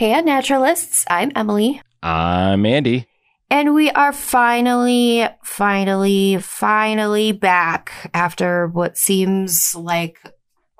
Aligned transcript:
Hey, 0.00 0.18
naturalists. 0.22 1.04
I'm 1.10 1.30
Emily. 1.36 1.82
I'm 2.02 2.64
Andy. 2.64 3.06
And 3.50 3.74
we 3.74 3.90
are 3.90 4.14
finally, 4.14 5.28
finally, 5.44 6.38
finally 6.38 7.32
back 7.32 8.10
after 8.14 8.68
what 8.68 8.96
seems 8.96 9.74
like 9.74 10.16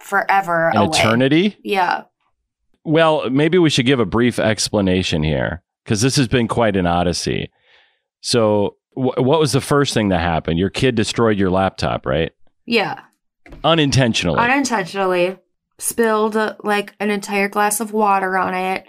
forever. 0.00 0.70
An 0.70 0.78
away. 0.78 0.88
eternity? 0.88 1.58
Yeah. 1.62 2.04
Well, 2.82 3.28
maybe 3.28 3.58
we 3.58 3.68
should 3.68 3.84
give 3.84 4.00
a 4.00 4.06
brief 4.06 4.38
explanation 4.38 5.22
here 5.22 5.62
because 5.84 6.00
this 6.00 6.16
has 6.16 6.26
been 6.26 6.48
quite 6.48 6.74
an 6.74 6.86
odyssey. 6.86 7.50
So, 8.22 8.76
wh- 8.94 9.20
what 9.20 9.38
was 9.38 9.52
the 9.52 9.60
first 9.60 9.92
thing 9.92 10.08
that 10.08 10.22
happened? 10.22 10.58
Your 10.58 10.70
kid 10.70 10.94
destroyed 10.94 11.38
your 11.38 11.50
laptop, 11.50 12.06
right? 12.06 12.32
Yeah. 12.64 13.00
Unintentionally. 13.64 14.40
Unintentionally 14.40 15.36
spilled 15.80 16.36
like 16.62 16.94
an 17.00 17.10
entire 17.10 17.48
glass 17.48 17.80
of 17.80 17.92
water 17.92 18.36
on 18.36 18.54
it. 18.54 18.86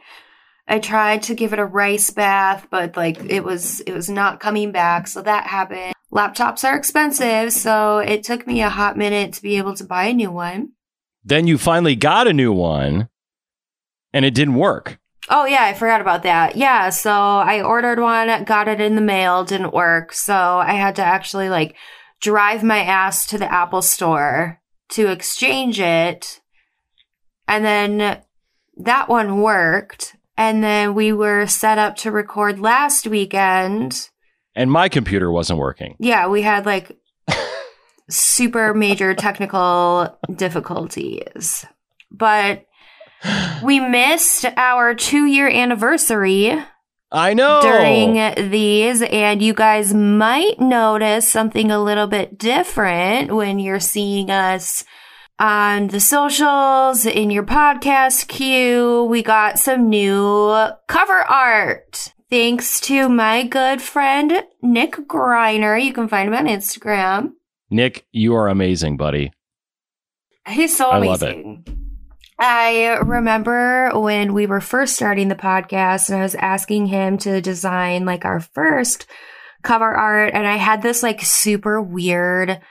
I 0.72 0.80
tried 0.80 1.24
to 1.24 1.36
give 1.36 1.52
it 1.52 1.60
a 1.60 1.66
rice 1.66 2.12
bath, 2.12 2.68
but 2.72 2.96
like 2.96 3.20
it 3.30 3.44
was 3.44 3.82
it 3.82 3.92
was 3.92 4.10
not 4.10 4.40
coming 4.40 4.72
back, 4.72 5.06
so 5.06 5.22
that 5.22 5.48
happened. 5.48 5.94
Laptops 6.14 6.64
are 6.64 6.78
expensive, 6.78 7.52
so 7.52 7.98
it 7.98 8.24
took 8.24 8.48
me 8.48 8.62
a 8.62 8.70
hot 8.70 8.96
minute 8.96 9.34
to 9.34 9.42
be 9.42 9.58
able 9.58 9.76
to 9.76 9.84
buy 9.84 10.06
a 10.06 10.14
new 10.14 10.32
one. 10.32 10.72
then 11.26 11.46
you 11.46 11.58
finally 11.58 11.96
got 11.98 12.26
a 12.26 12.34
new 12.34 12.54
one 12.54 13.10
and 14.14 14.24
it 14.24 14.34
didn't 14.34 14.56
work. 14.56 14.98
Oh 15.30 15.46
yeah, 15.46 15.66
I 15.66 15.74
forgot 15.74 16.00
about 16.00 16.24
that. 16.24 16.56
Yeah, 16.56 16.90
so 16.90 17.12
I 17.12 17.62
ordered 17.62 18.00
one, 18.00 18.46
got 18.46 18.70
it 18.70 18.80
in 18.80 18.96
the 18.96 19.02
mail, 19.02 19.44
didn't 19.44 19.74
work. 19.74 20.14
So 20.14 20.34
I 20.34 20.74
had 20.74 20.96
to 20.96 21.04
actually 21.04 21.50
like 21.50 21.76
drive 22.22 22.64
my 22.64 22.82
ass 22.82 23.26
to 23.28 23.38
the 23.38 23.52
Apple 23.52 23.82
store 23.82 24.62
to 24.92 25.12
exchange 25.12 25.82
it. 25.82 26.40
And 27.46 27.66
then 27.66 28.22
that 28.78 29.10
one 29.10 29.42
worked. 29.42 30.16
And 30.42 30.64
then 30.64 30.96
we 30.96 31.14
were 31.14 31.46
set 31.46 31.78
up 31.78 31.98
to 31.98 32.10
record 32.10 32.60
last 32.60 33.06
weekend. 33.06 34.10
And 34.56 34.72
my 34.72 34.90
computer 34.90 35.32
wasn't 35.32 35.60
working. 35.60 35.96
Yeah, 36.00 36.30
we 36.30 36.42
had 36.42 36.66
like 36.66 36.98
super 38.10 38.74
major 38.74 39.14
technical 39.14 40.18
difficulties. 40.36 41.64
But 42.10 42.66
we 43.64 43.80
missed 43.82 44.46
our 44.58 44.96
two 44.96 45.26
year 45.26 45.48
anniversary 45.48 46.60
I 47.12 47.36
know. 47.36 47.62
during 47.62 48.50
these, 48.50 49.04
and 49.04 49.44
you 49.44 49.54
guys 49.54 49.94
might 49.94 50.60
notice 50.60 51.28
something 51.28 51.70
a 51.70 51.84
little 51.84 52.08
bit 52.08 52.40
different 52.40 53.32
when 53.32 53.60
you're 53.60 53.80
seeing 53.80 54.32
us 54.32 54.86
on 55.42 55.88
the 55.88 56.00
socials, 56.00 57.08
in 57.08 57.32
your 57.32 57.44
podcast 57.44 58.28
queue. 58.28 59.06
We 59.06 59.24
got 59.24 59.58
some 59.58 59.90
new 59.90 60.68
cover 60.88 61.20
art. 61.28 62.14
Thanks 62.30 62.80
to 62.82 63.10
my 63.10 63.44
good 63.44 63.82
friend 63.82 64.44
Nick 64.62 64.92
Griner. 64.92 65.84
You 65.84 65.94
can 65.94 66.08
find 66.08 66.28
him 66.28 66.36
on 66.36 66.46
Instagram. 66.46 67.32
Nick, 67.72 68.06
you 68.12 68.36
are 68.36 68.50
amazing, 68.50 68.98
buddy. 68.98 69.32
He's 70.48 70.78
so 70.78 70.92
I 70.92 71.00
love 71.00 71.24
it. 71.24 71.34
amazing. 71.34 71.66
I 72.38 73.00
remember 73.04 73.92
when 74.00 74.34
we 74.34 74.46
were 74.46 74.62
first 74.62 74.96
starting 74.96 75.28
the 75.28 75.36
podcast 75.36 76.10
and 76.10 76.20
I 76.20 76.24
was 76.24 76.36
asking 76.36 76.86
him 76.86 77.18
to 77.20 77.42
design 77.42 78.06
like 78.06 78.26
our 78.26 78.42
first 78.42 79.08
cover 79.64 79.92
art 79.92 80.34
and 80.36 80.46
I 80.46 80.58
had 80.58 80.84
this 80.84 81.02
like 81.02 81.22
super 81.22 81.82
weird 81.82 82.62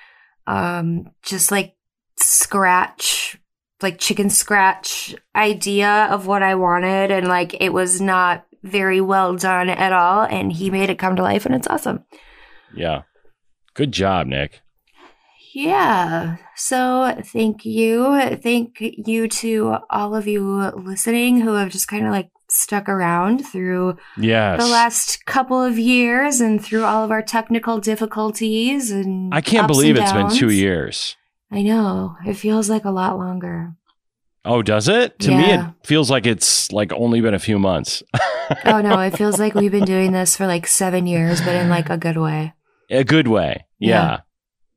um 0.47 1.11
just 1.23 1.53
like 1.53 1.75
scratch 2.23 3.39
like 3.83 3.99
chicken 3.99 4.29
scratch 4.29 5.15
idea 5.35 6.07
of 6.11 6.27
what 6.27 6.43
I 6.43 6.55
wanted 6.55 7.11
and 7.11 7.29
like 7.29 7.57
it 7.61 7.73
was 7.73 8.01
not 8.01 8.45
very 8.63 9.01
well 9.01 9.37
done 9.37 9.71
at 9.71 9.93
all 9.93 10.23
and 10.25 10.53
he 10.53 10.71
made 10.71 10.91
it 10.91 10.99
come 10.99 11.17
to 11.17 11.23
life 11.23 11.47
and 11.47 11.55
it's 11.55 11.67
awesome. 11.69 12.05
Yeah. 12.75 13.03
Good 13.75 13.93
job, 13.93 14.27
Nick. 14.27 14.61
Yeah. 15.55 16.37
So 16.57 17.17
thank 17.25 17.65
you. 17.65 18.37
Thank 18.37 18.77
you 18.81 19.27
to 19.29 19.77
all 19.89 20.15
of 20.15 20.27
you 20.27 20.45
listening 20.77 21.41
who 21.41 21.55
have 21.55 21.71
just 21.71 21.89
kind 21.89 22.05
of 22.07 22.13
like 22.13 22.31
stuck 22.51 22.89
around 22.89 23.47
through 23.47 23.97
Yes. 24.19 24.63
the 24.63 24.69
last 24.69 25.25
couple 25.25 25.63
of 25.63 25.79
years 25.79 26.41
and 26.41 26.63
through 26.63 26.85
all 26.85 27.05
of 27.05 27.11
our 27.11 27.23
technical 27.23 27.79
difficulties 27.79 28.91
and 28.91 29.33
I 29.35 29.41
can't 29.41 29.67
believe 29.67 29.97
it's 29.97 30.13
been 30.13 30.31
two 30.31 30.51
years. 30.51 31.17
I 31.51 31.63
know. 31.63 32.17
It 32.27 32.35
feels 32.35 32.71
like 32.71 32.85
a 32.85 32.91
lot 32.91 33.19
longer. 33.19 33.75
Oh, 34.45 34.63
does 34.63 34.89
it? 34.89 35.19
To 35.21 35.31
me, 35.37 35.53
it 35.53 35.65
feels 35.85 36.11
like 36.11 36.27
it's 36.27 36.73
like 36.73 36.93
only 36.93 37.21
been 37.21 37.35
a 37.35 37.39
few 37.39 37.59
months. 37.59 38.03
Oh 38.65 38.81
no, 38.81 38.99
it 38.99 39.17
feels 39.17 39.39
like 39.39 39.55
we've 39.55 39.71
been 39.71 39.85
doing 39.85 40.11
this 40.11 40.37
for 40.37 40.45
like 40.45 40.67
7 40.67 41.07
years 41.07 41.41
but 41.41 41.55
in 41.55 41.69
like 41.69 41.89
a 41.89 41.97
good 41.97 42.17
way. 42.17 42.53
a 42.91 43.05
good 43.05 43.29
way. 43.29 43.65
Yeah. 43.79 43.89
Yeah. 43.89 44.21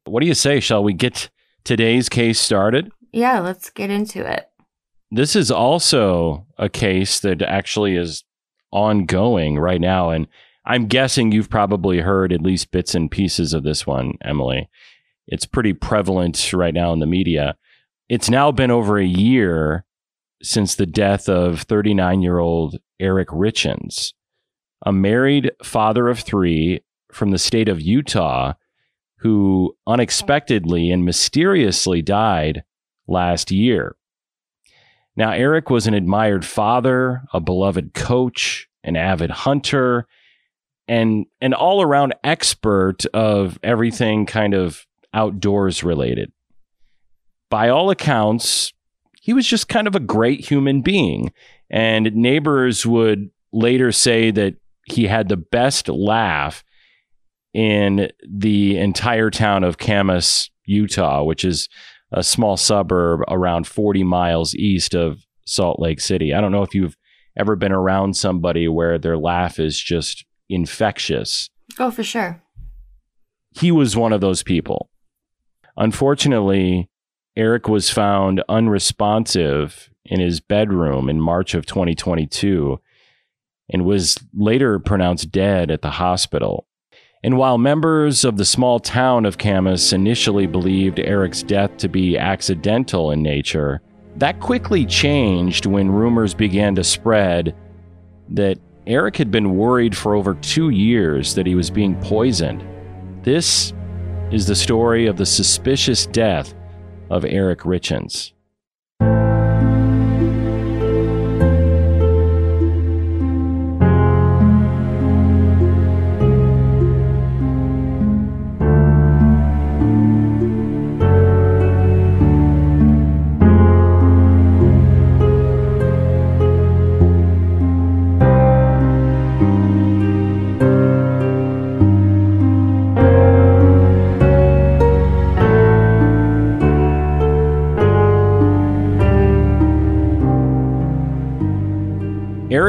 What 0.06 0.20
do 0.22 0.28
you 0.28 0.36
say? 0.36 0.60
Shall 0.60 0.84
we 0.84 0.94
get 0.94 1.32
today's 1.64 2.08
case 2.08 2.40
started? 2.40 2.92
Yeah, 3.12 3.40
let's 3.40 3.72
get 3.72 3.90
into 3.90 4.24
it. 4.32 4.46
This 5.10 5.36
is 5.36 5.50
also 5.50 6.46
a 6.60 6.70
case 6.70 7.20
that 7.22 7.42
actually 7.42 7.96
is 7.96 8.24
ongoing 8.72 9.58
right 9.58 9.82
now. 9.82 10.12
And 10.12 10.28
I'm 10.68 10.86
guessing 10.86 11.32
you've 11.32 11.50
probably 11.50 12.00
heard 12.02 12.32
at 12.32 12.42
least 12.44 12.72
bits 12.72 12.94
and 12.94 13.10
pieces 13.10 13.54
of 13.54 13.64
this 13.64 13.88
one, 13.88 14.14
Emily. 14.24 14.70
It's 15.28 15.46
pretty 15.46 15.74
prevalent 15.74 16.54
right 16.54 16.74
now 16.74 16.94
in 16.94 17.00
the 17.00 17.06
media. 17.06 17.56
It's 18.10 18.30
now 18.30 18.52
been 18.52 18.72
over 18.72 18.98
a 18.98 19.06
year 19.06 19.86
since 20.42 20.76
the 20.76 20.86
death 20.86 21.30
of 21.30 21.62
39 21.62 22.22
year 22.22 22.40
old 22.40 22.78
Eric 23.00 23.30
Richins, 23.30 24.14
a 24.86 24.92
married 24.92 25.52
father 25.64 26.10
of 26.10 26.20
three 26.20 26.82
from 27.12 27.32
the 27.32 27.38
state 27.38 27.70
of 27.70 27.82
Utah 27.82 28.54
who 29.24 29.74
unexpectedly 29.88 30.92
and 30.92 31.06
mysteriously 31.06 32.02
died 32.02 32.64
last 33.08 33.52
year. 33.52 33.96
Now, 35.16 35.32
Eric 35.32 35.70
was 35.70 35.88
an 35.88 35.94
admired 35.94 36.44
father, 36.44 37.22
a 37.34 37.40
beloved 37.40 37.94
coach, 37.94 38.68
an 38.84 38.98
avid 38.98 39.30
hunter, 39.30 40.08
and 40.90 41.26
an 41.40 41.54
all 41.54 41.82
around 41.82 42.16
expert 42.24 43.06
of 43.14 43.58
everything 43.64 44.26
kind 44.26 44.54
of 44.54 44.86
outdoors 45.14 45.84
related. 45.84 46.32
By 47.50 47.70
all 47.70 47.90
accounts, 47.90 48.74
he 49.22 49.34
was 49.34 49.48
just 49.48 49.70
kind 49.70 49.88
of 49.88 49.96
a 49.96 50.00
great 50.00 50.46
human 50.46 50.82
being. 50.82 51.32
And 51.70 52.14
neighbors 52.16 52.86
would 52.86 53.30
later 53.52 53.92
say 53.92 54.32
that 54.32 54.56
he 54.86 55.08
had 55.08 55.30
the 55.30 55.38
best 55.38 55.88
laugh 55.88 56.64
in 57.54 58.10
the 58.28 58.78
entire 58.78 59.30
town 59.30 59.64
of 59.64 59.78
Kamas, 59.78 60.50
Utah, 60.66 61.24
which 61.24 61.46
is 61.46 61.70
a 62.12 62.24
small 62.24 62.58
suburb 62.58 63.22
around 63.28 63.68
40 63.68 64.04
miles 64.04 64.56
east 64.56 64.96
of 64.96 65.20
Salt 65.46 65.80
Lake 65.80 66.00
City. 66.00 66.34
I 66.34 66.42
don't 66.42 66.52
know 66.52 66.64
if 66.64 66.76
you've 66.76 66.98
ever 67.38 67.56
been 67.56 67.72
around 67.72 68.16
somebody 68.16 68.68
where 68.68 68.98
their 68.98 69.18
laugh 69.18 69.60
is 69.60 69.80
just 69.80 70.26
infectious. 70.50 71.50
Oh, 71.80 71.92
for 71.92 72.04
sure. 72.04 72.42
He 73.60 73.72
was 73.72 73.96
one 73.96 74.14
of 74.14 74.22
those 74.22 74.44
people. 74.44 74.90
Unfortunately, 75.78 76.90
Eric 77.36 77.68
was 77.68 77.90
found 77.90 78.44
unresponsive 78.48 79.90
in 80.06 80.20
his 80.20 80.40
bedroom 80.40 81.10
in 81.10 81.20
March 81.20 81.54
of 81.54 81.66
2022 81.66 82.80
and 83.70 83.86
was 83.86 84.18
later 84.34 84.78
pronounced 84.78 85.32
dead 85.32 85.72
at 85.72 85.82
the 85.82 85.92
hospital. 85.92 86.68
And 87.24 87.38
while 87.38 87.58
members 87.58 88.26
of 88.26 88.38
the 88.38 88.46
small 88.46 88.80
town 88.80 89.26
of 89.26 89.38
Kamas 89.38 89.94
initially 89.94 90.46
believed 90.46 91.00
Eric's 91.00 91.42
death 91.42 91.78
to 91.78 91.88
be 91.88 92.18
accidental 92.18 93.12
in 93.12 93.24
nature, 93.24 93.82
that 94.18 94.42
quickly 94.42 94.86
changed 94.86 95.66
when 95.66 95.90
rumors 95.90 96.34
began 96.34 96.76
to 96.76 96.84
spread 96.84 97.56
that 98.30 98.60
Eric 98.86 99.16
had 99.16 99.32
been 99.32 99.56
worried 99.56 99.96
for 99.96 100.16
over 100.16 100.36
two 100.36 100.70
years 100.70 101.34
that 101.36 101.48
he 101.48 101.56
was 101.56 101.70
being 101.70 101.96
poisoned. 102.02 102.64
This 103.24 103.74
is 104.34 104.48
the 104.48 104.56
story 104.56 105.06
of 105.06 105.16
the 105.16 105.26
suspicious 105.26 106.08
death 106.08 106.56
of 107.12 107.24
Eric 107.24 107.60
Richins. 107.60 108.32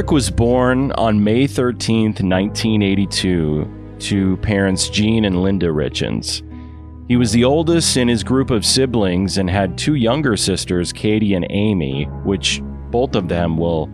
Eric 0.04 0.12
was 0.12 0.30
born 0.30 0.92
on 0.92 1.24
May 1.24 1.44
13th, 1.44 2.20
1982, 2.20 3.96
to 4.00 4.36
parents 4.42 4.90
Gene 4.90 5.24
and 5.24 5.42
Linda 5.42 5.68
Richins. 5.68 6.42
He 7.08 7.16
was 7.16 7.32
the 7.32 7.44
oldest 7.44 7.96
in 7.96 8.08
his 8.08 8.22
group 8.22 8.50
of 8.50 8.66
siblings 8.66 9.38
and 9.38 9.48
had 9.48 9.78
two 9.78 9.94
younger 9.94 10.36
sisters, 10.36 10.92
Katie 10.92 11.32
and 11.32 11.46
Amy, 11.48 12.04
which 12.22 12.60
both 12.90 13.14
of 13.14 13.28
them 13.28 13.56
will 13.56 13.88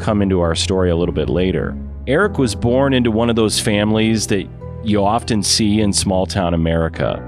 come 0.00 0.22
into 0.22 0.40
our 0.40 0.56
story 0.56 0.90
a 0.90 0.96
little 0.96 1.14
bit 1.14 1.28
later. 1.28 1.78
Eric 2.08 2.36
was 2.36 2.56
born 2.56 2.92
into 2.92 3.12
one 3.12 3.30
of 3.30 3.36
those 3.36 3.60
families 3.60 4.26
that 4.26 4.48
you 4.82 5.04
often 5.04 5.40
see 5.40 5.80
in 5.80 5.92
small 5.92 6.26
town 6.26 6.52
America. 6.52 7.22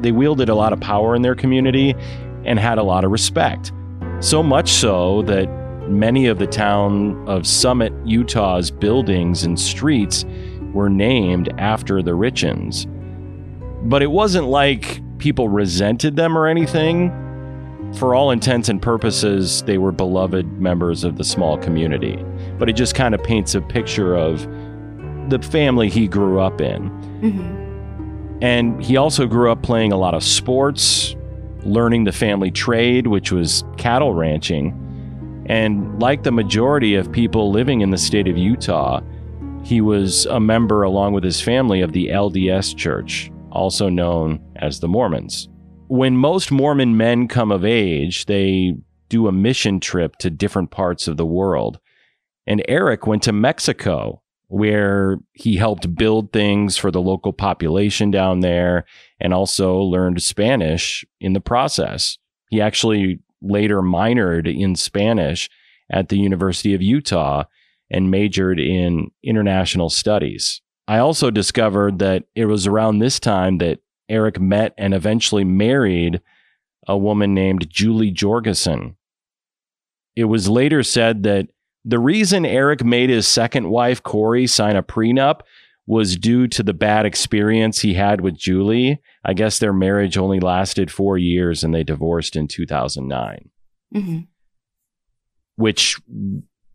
They 0.00 0.12
wielded 0.12 0.48
a 0.48 0.54
lot 0.54 0.72
of 0.72 0.78
power 0.78 1.16
in 1.16 1.22
their 1.22 1.34
community 1.34 1.96
and 2.44 2.56
had 2.56 2.78
a 2.78 2.84
lot 2.84 3.04
of 3.04 3.10
respect. 3.10 3.72
So 4.20 4.44
much 4.44 4.70
so 4.70 5.22
that 5.22 5.63
many 5.88 6.26
of 6.26 6.38
the 6.38 6.46
town 6.46 7.26
of 7.28 7.46
Summit, 7.46 7.92
Utah's 8.04 8.70
buildings 8.70 9.44
and 9.44 9.58
streets 9.58 10.24
were 10.72 10.88
named 10.88 11.52
after 11.58 12.02
the 12.02 12.12
Richins. 12.12 12.86
But 13.88 14.02
it 14.02 14.10
wasn't 14.10 14.48
like 14.48 15.00
people 15.18 15.48
resented 15.48 16.16
them 16.16 16.36
or 16.36 16.46
anything. 16.46 17.12
For 17.98 18.14
all 18.14 18.30
intents 18.30 18.68
and 18.68 18.82
purposes, 18.82 19.62
they 19.62 19.78
were 19.78 19.92
beloved 19.92 20.60
members 20.60 21.04
of 21.04 21.16
the 21.16 21.24
small 21.24 21.56
community. 21.58 22.16
But 22.58 22.68
it 22.68 22.72
just 22.72 22.94
kind 22.94 23.14
of 23.14 23.22
paints 23.22 23.54
a 23.54 23.60
picture 23.60 24.16
of 24.16 24.42
the 25.30 25.38
family 25.40 25.88
he 25.88 26.08
grew 26.08 26.40
up 26.40 26.60
in. 26.60 26.90
Mm-hmm. 27.20 28.38
And 28.42 28.82
he 28.82 28.96
also 28.96 29.26
grew 29.26 29.50
up 29.50 29.62
playing 29.62 29.92
a 29.92 29.96
lot 29.96 30.14
of 30.14 30.22
sports, 30.24 31.14
learning 31.62 32.04
the 32.04 32.12
family 32.12 32.50
trade, 32.50 33.06
which 33.06 33.30
was 33.32 33.64
cattle 33.76 34.12
ranching. 34.12 34.80
And 35.46 36.00
like 36.00 36.22
the 36.22 36.32
majority 36.32 36.94
of 36.94 37.12
people 37.12 37.50
living 37.50 37.80
in 37.80 37.90
the 37.90 37.98
state 37.98 38.28
of 38.28 38.38
Utah, 38.38 39.00
he 39.62 39.80
was 39.80 40.26
a 40.26 40.40
member, 40.40 40.82
along 40.82 41.12
with 41.12 41.24
his 41.24 41.40
family, 41.40 41.80
of 41.80 41.92
the 41.92 42.08
LDS 42.08 42.76
Church, 42.76 43.30
also 43.50 43.88
known 43.88 44.40
as 44.56 44.80
the 44.80 44.88
Mormons. 44.88 45.48
When 45.88 46.16
most 46.16 46.50
Mormon 46.50 46.96
men 46.96 47.28
come 47.28 47.50
of 47.50 47.64
age, 47.64 48.26
they 48.26 48.74
do 49.08 49.28
a 49.28 49.32
mission 49.32 49.80
trip 49.80 50.16
to 50.16 50.30
different 50.30 50.70
parts 50.70 51.08
of 51.08 51.16
the 51.16 51.26
world. 51.26 51.78
And 52.46 52.64
Eric 52.68 53.06
went 53.06 53.22
to 53.24 53.32
Mexico, 53.32 54.22
where 54.48 55.18
he 55.32 55.56
helped 55.56 55.94
build 55.94 56.32
things 56.32 56.76
for 56.76 56.90
the 56.90 57.00
local 57.00 57.32
population 57.32 58.10
down 58.10 58.40
there 58.40 58.84
and 59.20 59.32
also 59.32 59.78
learned 59.78 60.22
Spanish 60.22 61.04
in 61.20 61.32
the 61.32 61.40
process. 61.40 62.18
He 62.50 62.60
actually 62.60 63.20
later 63.44 63.82
minored 63.82 64.52
in 64.52 64.74
Spanish 64.76 65.48
at 65.90 66.08
the 66.08 66.18
University 66.18 66.74
of 66.74 66.82
Utah 66.82 67.44
and 67.90 68.10
majored 68.10 68.58
in 68.58 69.10
international 69.22 69.90
studies. 69.90 70.62
I 70.88 70.98
also 70.98 71.30
discovered 71.30 71.98
that 72.00 72.24
it 72.34 72.46
was 72.46 72.66
around 72.66 72.98
this 72.98 73.20
time 73.20 73.58
that 73.58 73.80
Eric 74.08 74.40
met 74.40 74.74
and 74.76 74.92
eventually 74.92 75.44
married 75.44 76.20
a 76.86 76.96
woman 76.96 77.32
named 77.34 77.70
Julie 77.70 78.10
Jorgensen. 78.10 78.96
It 80.16 80.24
was 80.24 80.48
later 80.48 80.82
said 80.82 81.22
that 81.22 81.48
the 81.84 81.98
reason 81.98 82.46
Eric 82.46 82.84
made 82.84 83.10
his 83.10 83.26
second 83.26 83.68
wife, 83.68 84.02
Kouri, 84.02 84.48
sign 84.48 84.76
a 84.76 84.82
prenup 84.82 85.40
was 85.86 86.16
due 86.16 86.46
to 86.48 86.62
the 86.62 86.72
bad 86.72 87.04
experience 87.04 87.80
he 87.80 87.94
had 87.94 88.20
with 88.20 88.36
Julie. 88.36 89.00
I 89.24 89.34
guess 89.34 89.58
their 89.58 89.72
marriage 89.72 90.16
only 90.16 90.40
lasted 90.40 90.90
four 90.90 91.18
years 91.18 91.62
and 91.62 91.74
they 91.74 91.84
divorced 91.84 92.36
in 92.36 92.48
2009. 92.48 93.50
Mm-hmm. 93.94 94.20
Which, 95.56 96.00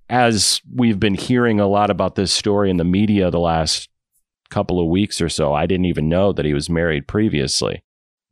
as 0.09 0.61
we've 0.73 0.99
been 0.99 1.15
hearing 1.15 1.59
a 1.59 1.67
lot 1.67 1.89
about 1.89 2.15
this 2.15 2.31
story 2.31 2.69
in 2.69 2.77
the 2.77 2.83
media 2.83 3.31
the 3.31 3.39
last 3.39 3.89
couple 4.49 4.79
of 4.79 4.87
weeks 4.87 5.19
or 5.21 5.29
so, 5.29 5.53
I 5.53 5.65
didn't 5.65 5.85
even 5.85 6.07
know 6.07 6.31
that 6.31 6.45
he 6.45 6.53
was 6.53 6.69
married 6.69 7.07
previously. 7.07 7.83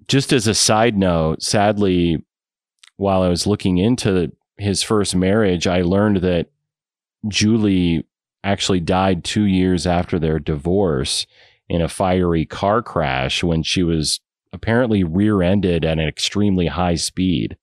Just 0.07 0.31
as 0.31 0.47
a 0.47 0.53
side 0.53 0.97
note, 0.97 1.41
sadly, 1.41 2.23
while 2.97 3.23
I 3.23 3.29
was 3.29 3.47
looking 3.47 3.77
into 3.77 4.31
his 4.57 4.83
first 4.83 5.15
marriage, 5.15 5.67
I 5.67 5.81
learned 5.81 6.17
that 6.17 6.47
Julie 7.27 8.05
actually 8.43 8.79
died 8.79 9.23
two 9.23 9.43
years 9.43 9.85
after 9.85 10.19
their 10.19 10.39
divorce 10.39 11.25
in 11.69 11.81
a 11.81 11.89
fiery 11.89 12.45
car 12.45 12.81
crash 12.81 13.43
when 13.43 13.63
she 13.63 13.83
was 13.83 14.19
apparently 14.53 15.03
rear 15.03 15.41
ended 15.41 15.83
at 15.83 15.99
an 15.99 16.07
extremely 16.07 16.67
high 16.67 16.95
speed. 16.95 17.57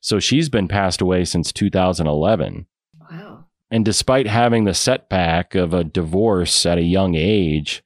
So 0.00 0.18
she's 0.18 0.48
been 0.48 0.68
passed 0.68 1.00
away 1.00 1.24
since 1.24 1.52
2011. 1.52 2.66
Wow. 3.10 3.44
And 3.70 3.84
despite 3.84 4.26
having 4.26 4.64
the 4.64 4.74
setback 4.74 5.54
of 5.54 5.72
a 5.72 5.84
divorce 5.84 6.66
at 6.66 6.78
a 6.78 6.82
young 6.82 7.14
age, 7.14 7.82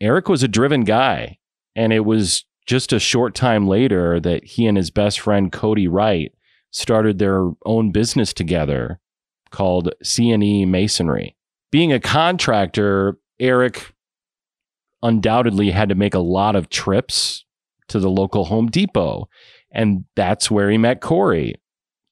Eric 0.00 0.28
was 0.28 0.42
a 0.42 0.48
driven 0.48 0.84
guy. 0.84 1.38
And 1.76 1.92
it 1.92 2.04
was 2.04 2.44
just 2.66 2.92
a 2.92 3.00
short 3.00 3.34
time 3.34 3.66
later 3.66 4.20
that 4.20 4.44
he 4.44 4.66
and 4.66 4.76
his 4.76 4.90
best 4.90 5.20
friend, 5.20 5.50
Cody 5.52 5.88
Wright, 5.88 6.32
started 6.70 7.18
their 7.18 7.50
own 7.66 7.92
business 7.92 8.32
together 8.32 8.98
called 9.52 9.94
C&E 10.02 10.66
Masonry. 10.66 11.36
Being 11.70 11.92
a 11.92 12.00
contractor, 12.00 13.18
Eric 13.38 13.94
undoubtedly 15.02 15.70
had 15.70 15.88
to 15.88 15.94
make 15.94 16.14
a 16.14 16.20
lot 16.20 16.56
of 16.56 16.68
trips 16.68 17.44
to 17.88 17.98
the 17.98 18.10
local 18.10 18.46
Home 18.46 18.68
Depot, 18.68 19.28
and 19.70 20.04
that's 20.16 20.50
where 20.50 20.70
he 20.70 20.78
met 20.78 21.00
Kouri. 21.00 21.54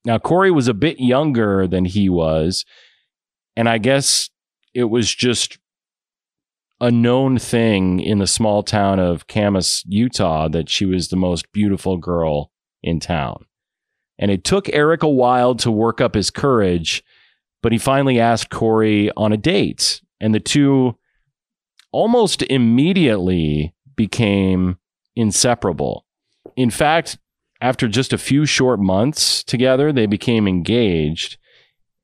Now, 0.05 0.19
Kouri 0.19 0.55
was 0.55 0.69
a 0.69 0.75
bit 0.75 0.99
younger 0.99 1.67
than 1.67 1.85
he 1.85 2.09
was, 2.09 2.65
and 3.57 3.69
I 3.69 3.79
guess 3.79 4.31
it 4.75 4.85
was 4.85 5.15
just 5.15 5.59
a 6.81 6.91
known 6.91 7.39
thing 7.39 8.01
in 8.01 8.19
the 8.19 8.27
small 8.27 8.63
town 8.63 8.99
of 8.99 9.27
Kamas, 9.27 9.85
Utah, 9.87 10.49
that 10.49 10.71
she 10.71 10.87
was 10.87 11.09
the 11.09 11.17
most 11.17 11.53
beautiful 11.53 11.99
girl 11.99 12.51
in 12.83 13.01
town. 13.01 13.45
And 14.19 14.31
it 14.31 14.45
took 14.45 14.69
Eric 14.71 15.03
a 15.03 15.09
while 15.09 15.55
to 15.57 15.71
work 15.71 16.01
up 16.01 16.15
his 16.15 16.31
courage 16.31 17.03
but 17.63 17.73
he 17.73 17.79
finally 17.79 18.19
asked 18.19 18.51
Kouri 18.51 19.11
on 19.17 19.33
a 19.33 19.37
date, 19.37 20.01
and 20.21 20.35
the 20.35 20.41
two 20.41 20.97
almost 21.93 22.43
immediately 22.43 23.75
became 23.97 24.79
inseparable. 25.17 26.07
In 26.57 26.71
fact, 26.71 27.19
after 27.61 27.89
just 27.89 28.13
a 28.13 28.19
few 28.19 28.47
short 28.47 28.81
months 28.81 29.45
together, 29.45 29.93
they 29.93 30.07
became 30.07 30.49
engaged 30.49 31.37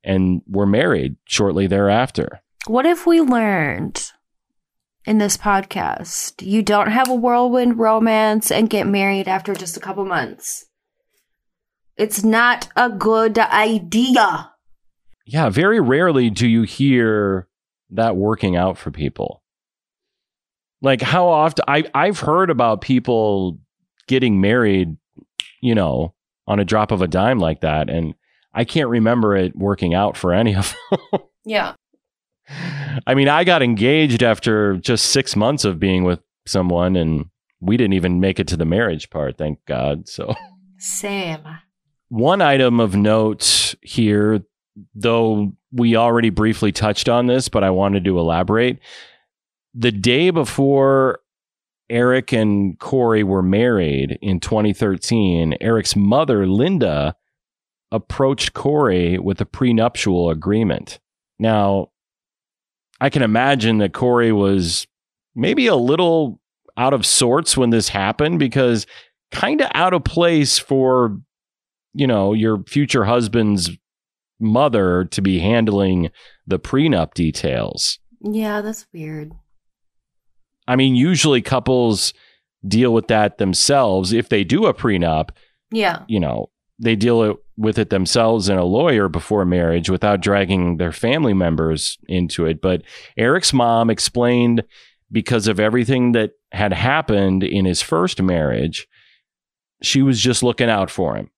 and 0.03 0.41
were 0.47 0.67
married 0.67 1.15
shortly 1.25 1.67
thereafter. 1.67 2.41
What 2.67 2.85
if 2.85 3.07
we 3.07 3.21
learned 3.21 4.11
in 5.05 5.17
this 5.17 5.37
podcast 5.37 6.45
you 6.45 6.61
don't 6.61 6.91
have 6.91 7.09
a 7.09 7.15
whirlwind 7.15 7.79
romance 7.79 8.51
and 8.51 8.69
get 8.69 8.85
married 8.87 9.27
after 9.27 9.55
just 9.55 9.77
a 9.77 9.81
couple 9.81 10.05
months? 10.05 10.65
It's 11.95 12.23
not 12.23 12.69
a 12.75 12.89
good 12.89 13.39
idea 13.39 14.51
yeah, 15.27 15.49
very 15.49 15.79
rarely 15.79 16.29
do 16.29 16.47
you 16.47 16.63
hear 16.63 17.47
that 17.91 18.15
working 18.15 18.55
out 18.55 18.77
for 18.77 18.91
people. 18.91 19.43
Like 20.81 21.01
how 21.01 21.27
often 21.27 21.65
I 21.67 21.83
I've 21.93 22.19
heard 22.19 22.49
about 22.49 22.81
people 22.81 23.59
getting 24.07 24.39
married, 24.39 24.95
you 25.61 25.75
know, 25.75 26.13
on 26.47 26.59
a 26.59 26.65
drop 26.65 26.91
of 26.91 27.01
a 27.01 27.07
dime 27.07 27.39
like 27.39 27.61
that 27.61 27.89
and 27.89 28.13
I 28.53 28.63
can't 28.63 28.89
remember 28.89 29.35
it 29.35 29.55
working 29.55 29.93
out 29.93 30.15
for 30.15 30.33
any 30.33 30.55
of 30.55 30.73
them. 31.11 31.21
yeah. 31.45 31.73
I 33.05 33.13
mean, 33.13 33.27
I 33.27 33.43
got 33.43 33.61
engaged 33.61 34.23
after 34.23 34.77
just 34.77 35.07
6 35.07 35.35
months 35.35 35.65
of 35.65 35.79
being 35.79 36.05
with 36.05 36.21
someone 36.45 36.95
and 36.95 37.25
we 37.59 37.75
didn't 37.75 37.93
even 37.93 38.21
make 38.21 38.39
it 38.39 38.47
to 38.47 38.57
the 38.57 38.65
marriage 38.65 39.09
part, 39.09 39.37
thank 39.37 39.59
God. 39.65 40.07
So 40.07 40.33
Same. 40.77 41.41
One 42.09 42.41
item 42.41 42.79
of 42.79 42.95
note 42.95 43.75
here 43.81 44.43
though 44.95 45.53
we 45.71 45.95
already 45.95 46.29
briefly 46.29 46.71
touched 46.71 47.09
on 47.09 47.27
this, 47.27 47.49
but 47.49 47.63
I 47.63 47.69
wanted 47.69 48.05
to 48.05 48.19
elaborate. 48.19 48.79
The 49.73 49.91
day 49.91 50.29
before 50.29 51.19
Eric 51.89 52.33
and 52.33 52.77
Kouri 52.79 53.23
were 53.23 53.43
married 53.43 54.17
in 54.21 54.39
2013, 54.39 55.55
Eric's 55.61 55.95
mother, 55.95 56.47
Linda, 56.47 57.15
approached 57.91 58.53
Kouri 58.53 59.19
with 59.19 59.39
a 59.39 59.45
prenuptial 59.45 60.29
agreement. 60.29 60.99
Now, 61.39 61.91
I 62.99 63.09
can 63.09 63.21
imagine 63.21 63.77
that 63.77 63.93
Kouri 63.93 64.35
was 64.35 64.87
maybe 65.35 65.67
a 65.67 65.75
little 65.75 66.41
out 66.75 66.93
of 66.93 67.05
sorts 67.05 67.55
when 67.55 67.69
this 67.69 67.89
happened 67.89 68.39
because 68.39 68.85
kind 69.31 69.61
of 69.61 69.69
out 69.73 69.93
of 69.93 70.03
place 70.03 70.57
for, 70.57 71.17
you 71.93 72.07
know, 72.07 72.33
your 72.33 72.63
future 72.63 73.05
husband's 73.05 73.71
mother 74.39 75.05
to 75.05 75.21
be 75.21 75.39
handling 75.39 76.11
the 76.45 76.59
prenup 76.59 77.13
details. 77.13 77.99
Yeah, 78.21 78.61
that's 78.61 78.87
weird. 78.93 79.33
I 80.67 80.75
mean, 80.75 80.95
usually 80.95 81.41
couples 81.41 82.13
deal 82.67 82.93
with 82.93 83.07
that 83.07 83.37
themselves 83.37 84.11
if 84.11 84.29
they 84.29 84.43
do 84.43 84.65
a 84.65 84.73
prenup. 84.73 85.29
Yeah. 85.71 86.03
You 86.07 86.19
know, 86.19 86.49
they 86.79 86.95
deal 86.95 87.23
it 87.23 87.37
with 87.57 87.79
it 87.79 87.89
themselves 87.89 88.49
and 88.49 88.59
a 88.59 88.63
lawyer 88.63 89.09
before 89.09 89.45
marriage 89.45 89.89
without 89.89 90.21
dragging 90.21 90.77
their 90.77 90.91
family 90.91 91.33
members 91.33 91.97
into 92.07 92.45
it. 92.45 92.61
But 92.61 92.83
Eric's 93.17 93.53
mom 93.53 93.89
explained 93.89 94.63
because 95.11 95.47
of 95.47 95.59
everything 95.59 96.11
that 96.11 96.31
had 96.51 96.73
happened 96.73 97.43
in 97.43 97.65
his 97.65 97.81
first 97.81 98.21
marriage, 98.21 98.87
she 99.81 100.01
was 100.01 100.19
just 100.19 100.43
looking 100.43 100.69
out 100.69 100.91
for 100.91 101.15
him. 101.15 101.31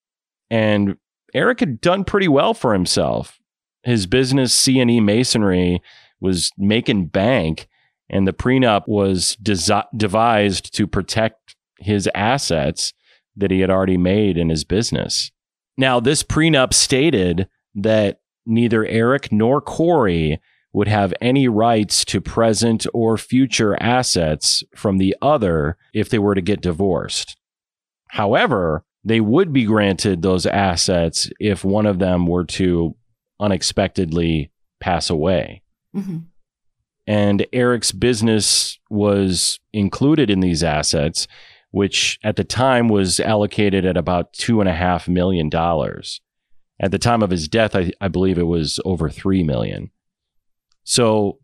And 0.50 0.98
Eric 1.34 1.60
had 1.60 1.82
done 1.82 2.04
pretty 2.04 2.28
well 2.28 2.54
for 2.54 2.74
himself. 2.74 3.40
His 3.84 4.08
business, 4.08 4.54
C&E 4.54 5.00
Masonry, 5.00 5.82
was 6.20 6.52
making 6.58 7.08
bank, 7.08 7.68
and 8.10 8.28
the 8.28 8.34
prenup 8.34 8.88
was 8.88 9.38
desi- 9.42 9.86
devised 9.96 10.74
to 10.76 10.88
protect 10.88 11.56
his 11.80 12.10
assets 12.14 12.94
that 13.36 13.52
he 13.52 13.62
had 13.62 13.70
already 13.70 13.98
made 13.98 14.38
in 14.38 14.50
his 14.50 14.64
business. 14.64 15.32
Now, 15.78 16.00
this 16.00 16.24
prenup 16.24 16.74
stated 16.74 17.48
that 17.76 18.20
neither 18.46 18.86
Eric 18.86 19.32
nor 19.32 19.62
Kouri 19.62 20.40
would 20.74 20.88
have 20.88 21.14
any 21.22 21.48
rights 21.48 22.06
to 22.06 22.22
present 22.22 22.86
or 22.94 23.18
future 23.18 23.82
assets 23.82 24.64
from 24.76 24.98
the 24.98 25.16
other 25.22 25.78
if 25.94 26.10
they 26.10 26.20
were 26.20 26.36
to 26.36 26.42
get 26.42 26.62
divorced. 26.62 27.38
However, 28.10 28.84
they 29.04 29.22
would 29.22 29.54
be 29.54 29.66
granted 29.66 30.22
those 30.22 30.46
assets 30.46 31.30
if 31.40 31.64
one 31.64 31.86
of 31.86 32.00
them 32.00 32.28
were 32.28 32.46
to 32.46 32.96
unexpectedly 33.40 34.52
pass 34.80 35.10
away. 35.10 35.62
Mm-hmm. 35.96 36.18
And 37.08 37.46
Eric's 37.52 37.92
business 37.92 38.78
was 38.90 39.60
included 39.74 40.30
in 40.30 40.42
these 40.42 40.64
assets, 40.64 41.28
which 41.72 42.20
at 42.24 42.36
the 42.36 42.44
time 42.44 42.88
was 42.88 43.20
allocated 43.20 43.86
at 43.86 43.98
about 43.98 44.34
two 44.34 44.60
and 44.60 44.70
a 44.70 44.76
half 44.76 45.08
million 45.08 45.50
dollars. 45.50 46.22
At 46.80 46.92
the 46.92 47.00
time 47.00 47.24
of 47.24 47.32
his 47.32 47.48
death, 47.48 47.76
I, 47.76 47.92
I 48.00 48.10
believe 48.10 48.38
it 48.38 48.48
was 48.48 48.80
over 48.86 49.10
three 49.10 49.44
million. 49.44 49.92
So 50.84 51.40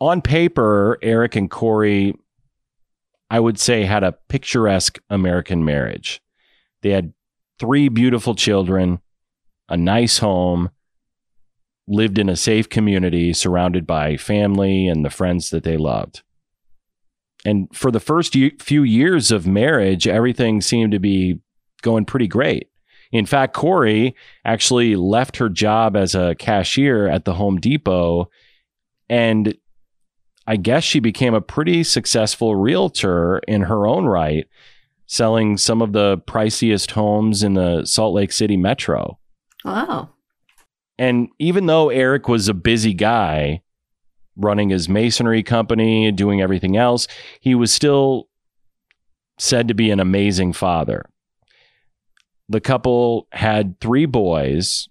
on 0.00 0.22
paper, 0.22 0.98
Eric 1.02 1.36
and 1.36 1.50
Kouri, 1.50 2.14
I 3.30 3.40
would 3.40 3.58
say, 3.58 3.84
had 3.84 4.04
a 4.04 4.12
picturesque 4.28 4.98
American 5.08 5.64
marriage. 5.64 6.20
They 6.84 6.90
had 6.90 7.14
three 7.58 7.88
beautiful 7.88 8.34
children, 8.34 9.00
a 9.70 9.76
nice 9.76 10.18
home, 10.18 10.70
lived 11.88 12.18
in 12.18 12.28
a 12.28 12.36
safe 12.36 12.68
community 12.68 13.32
surrounded 13.32 13.86
by 13.86 14.18
family 14.18 14.86
and 14.86 15.02
the 15.02 15.10
friends 15.10 15.48
that 15.48 15.64
they 15.64 15.78
loved. 15.78 16.22
And 17.46 17.68
for 17.74 17.90
the 17.90 18.00
first 18.00 18.36
few 18.60 18.82
years 18.82 19.30
of 19.30 19.46
marriage, 19.46 20.06
everything 20.06 20.60
seemed 20.60 20.92
to 20.92 20.98
be 20.98 21.40
going 21.80 22.04
pretty 22.04 22.28
great. 22.28 22.68
In 23.10 23.24
fact, 23.24 23.56
Kouri 23.56 24.12
actually 24.44 24.94
left 24.94 25.38
her 25.38 25.48
job 25.48 25.96
as 25.96 26.14
a 26.14 26.34
cashier 26.34 27.08
at 27.08 27.24
the 27.24 27.34
Home 27.34 27.58
Depot 27.58 28.28
and 29.08 29.54
I 30.46 30.56
guess 30.56 30.84
she 30.84 31.00
became 31.00 31.32
a 31.32 31.40
pretty 31.40 31.82
successful 31.82 32.54
realtor 32.54 33.38
in 33.48 33.62
her 33.62 33.86
own 33.86 34.04
right, 34.04 34.46
selling 35.06 35.56
some 35.56 35.82
of 35.82 35.92
the 35.92 36.18
priciest 36.26 36.92
homes 36.92 37.42
in 37.42 37.54
the 37.54 37.84
Salt 37.84 38.14
Lake 38.14 38.32
City 38.32 38.56
metro. 38.56 39.18
Wow. 39.64 40.10
And 40.98 41.28
even 41.38 41.66
though 41.66 41.88
Eric 41.90 42.28
was 42.28 42.48
a 42.48 42.54
busy 42.54 42.94
guy 42.94 43.62
running 44.36 44.70
his 44.70 44.88
masonry 44.88 45.42
company, 45.42 46.06
and 46.06 46.16
doing 46.16 46.40
everything 46.40 46.76
else, 46.76 47.06
he 47.40 47.54
was 47.54 47.72
still 47.72 48.28
said 49.38 49.68
to 49.68 49.74
be 49.74 49.90
an 49.90 50.00
amazing 50.00 50.52
father. 50.52 51.08
The 52.48 52.60
couple 52.60 53.26
had 53.32 53.80
three 53.80 54.06
boys. 54.06 54.88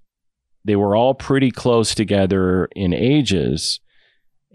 They 0.66 0.76
were 0.76 0.96
all 0.96 1.14
pretty 1.14 1.52
close 1.52 1.94
together 1.94 2.68
in 2.76 2.94
ages. 2.94 3.80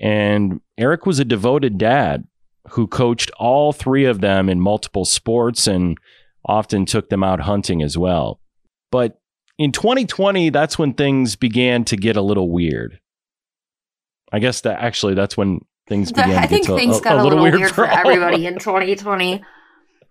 And 0.00 0.60
Eric 0.76 1.06
was 1.06 1.18
a 1.18 1.24
devoted 1.24 1.78
dad 1.78 2.26
who 2.72 2.86
coached 2.86 3.30
all 3.38 3.72
three 3.72 4.04
of 4.04 4.20
them 4.20 4.48
in 4.48 4.60
multiple 4.60 5.04
sports 5.04 5.66
and 5.66 5.98
often 6.44 6.86
took 6.86 7.08
them 7.08 7.22
out 7.22 7.40
hunting 7.40 7.82
as 7.82 7.98
well. 7.98 8.40
But 8.90 9.20
in 9.58 9.72
2020, 9.72 10.50
that's 10.50 10.78
when 10.78 10.94
things 10.94 11.36
began 11.36 11.84
to 11.84 11.96
get 11.96 12.16
a 12.16 12.22
little 12.22 12.50
weird. 12.50 13.00
I 14.32 14.38
guess 14.38 14.60
that 14.62 14.80
actually 14.80 15.14
that's 15.14 15.36
when 15.36 15.64
things 15.86 16.12
began. 16.12 16.36
I 16.36 16.46
think 16.46 16.66
to 16.66 16.76
things 16.76 16.98
a, 16.98 17.02
got 17.02 17.16
a, 17.16 17.22
a 17.22 17.24
little, 17.24 17.42
weird, 17.42 17.56
weird 17.56 17.72
for 17.72 17.86
everybody 17.86 18.46
in 18.46 18.58
2020. 18.58 19.42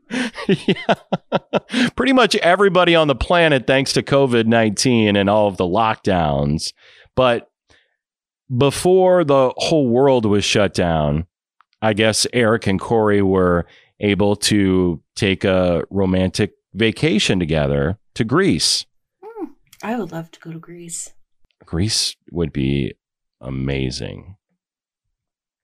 yeah. 0.48 0.74
Pretty 1.96 2.14
much 2.14 2.36
everybody 2.38 2.96
on 2.96 3.08
the 3.08 3.16
planet, 3.16 3.68
thanks 3.68 3.94
to 3.94 4.04
COVID 4.04 4.46
19 4.46 5.16
and 5.16 5.30
all 5.30 5.48
of 5.48 5.58
the 5.58 5.66
lockdowns. 5.66 6.74
But 7.16 7.50
before 8.56 9.24
the 9.24 9.54
whole 9.58 9.90
world 9.90 10.26
was 10.26 10.46
shut 10.46 10.74
down, 10.74 11.28
I 11.82 11.94
guess 11.94 12.26
Eric 12.34 12.68
and 12.68 12.80
Kouri 12.80 13.22
were 13.22 13.66
able 14.00 14.36
to 14.36 15.02
take 15.16 15.44
a 15.44 15.84
romantic 15.90 16.54
vacation 16.74 17.40
together 17.40 17.98
to 18.16 18.24
Greece. 18.24 18.86
Hmm. 19.24 19.52
I 19.84 19.98
would 19.98 20.12
love 20.12 20.32
to 20.32 20.40
go 20.40 20.52
to 20.52 20.60
Greece. 20.60 21.14
Greece 21.66 22.16
would 22.32 22.54
be 22.54 22.96
amazing. 23.42 24.36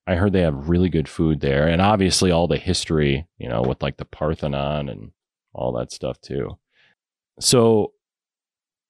I 0.05 0.15
heard 0.15 0.33
they 0.33 0.41
have 0.41 0.69
really 0.69 0.89
good 0.89 1.07
food 1.07 1.39
there 1.39 1.67
and 1.67 1.81
obviously 1.81 2.29
all 2.29 2.47
the 2.47 2.57
history, 2.57 3.25
you 3.37 3.47
know, 3.47 3.61
with 3.61 3.81
like 3.81 3.97
the 3.97 4.05
Parthenon 4.05 4.89
and 4.89 5.11
all 5.53 5.71
that 5.73 5.91
stuff 5.91 6.19
too. 6.19 6.57
So 7.39 7.93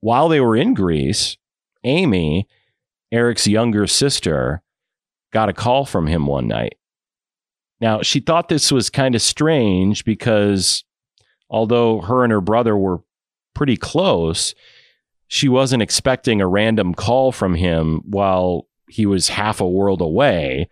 while 0.02 0.28
they 0.28 0.42
were 0.42 0.56
in 0.56 0.74
Greece, 0.74 1.38
Amy 1.84 2.48
Eric's 3.12 3.48
younger 3.48 3.86
sister 3.86 4.64
got 5.32 5.50
a 5.50 5.54
call 5.54 5.86
from 5.86 6.08
him 6.08 6.26
one 6.26 6.48
night. 6.48 6.78
Now, 7.84 8.02
she 8.02 8.22
thought 8.22 8.48
this 8.48 8.72
was 8.72 8.90
kind 8.90 9.14
of 9.14 9.22
strange 9.22 10.06
because 10.06 10.86
although 11.50 12.00
her 12.00 12.24
and 12.24 12.32
her 12.32 12.40
brother 12.40 12.78
were 12.78 13.02
pretty 13.54 13.76
close, 13.76 14.56
she 15.28 15.50
wasn't 15.50 15.84
expecting 15.84 16.40
a 16.40 16.48
random 16.48 16.94
call 16.94 17.34
from 17.34 17.56
him 17.56 18.00
while 18.06 18.70
he 18.88 19.06
was 19.06 19.28
half 19.28 19.60
a 19.60 19.68
world 19.68 20.00
away, 20.00 20.70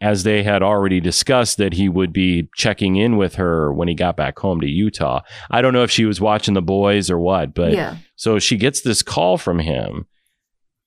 as 0.00 0.22
they 0.22 0.44
had 0.44 0.62
already 0.62 1.00
discussed 1.00 1.56
that 1.56 1.72
he 1.72 1.88
would 1.88 2.12
be 2.12 2.48
checking 2.54 2.94
in 2.94 3.16
with 3.16 3.34
her 3.34 3.72
when 3.72 3.88
he 3.88 3.94
got 3.96 4.16
back 4.16 4.38
home 4.38 4.60
to 4.60 4.68
Utah. 4.68 5.20
I 5.50 5.62
don't 5.62 5.72
know 5.72 5.82
if 5.82 5.90
she 5.90 6.04
was 6.04 6.20
watching 6.20 6.54
the 6.54 6.62
boys 6.62 7.10
or 7.10 7.18
what, 7.18 7.54
but 7.54 7.72
yeah. 7.72 7.96
so 8.14 8.38
she 8.38 8.56
gets 8.56 8.82
this 8.82 9.02
call 9.02 9.36
from 9.36 9.58
him 9.58 10.06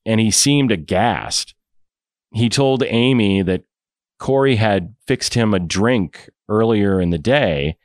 and 0.05 0.22
he 0.22 0.31
seemed 0.31 0.72
aghast. 0.72 1.53
He 2.31 2.48
told 2.48 2.81
Amy 2.84 3.41
that 3.41 3.63
Kouri 4.20 4.58
had 4.58 4.96
fixed 5.06 5.34
him 5.34 5.54
a 5.54 5.60
drink 5.60 6.30
earlier 6.50 7.00
in 7.00 7.10
the 7.10 7.18
day, 7.18 7.78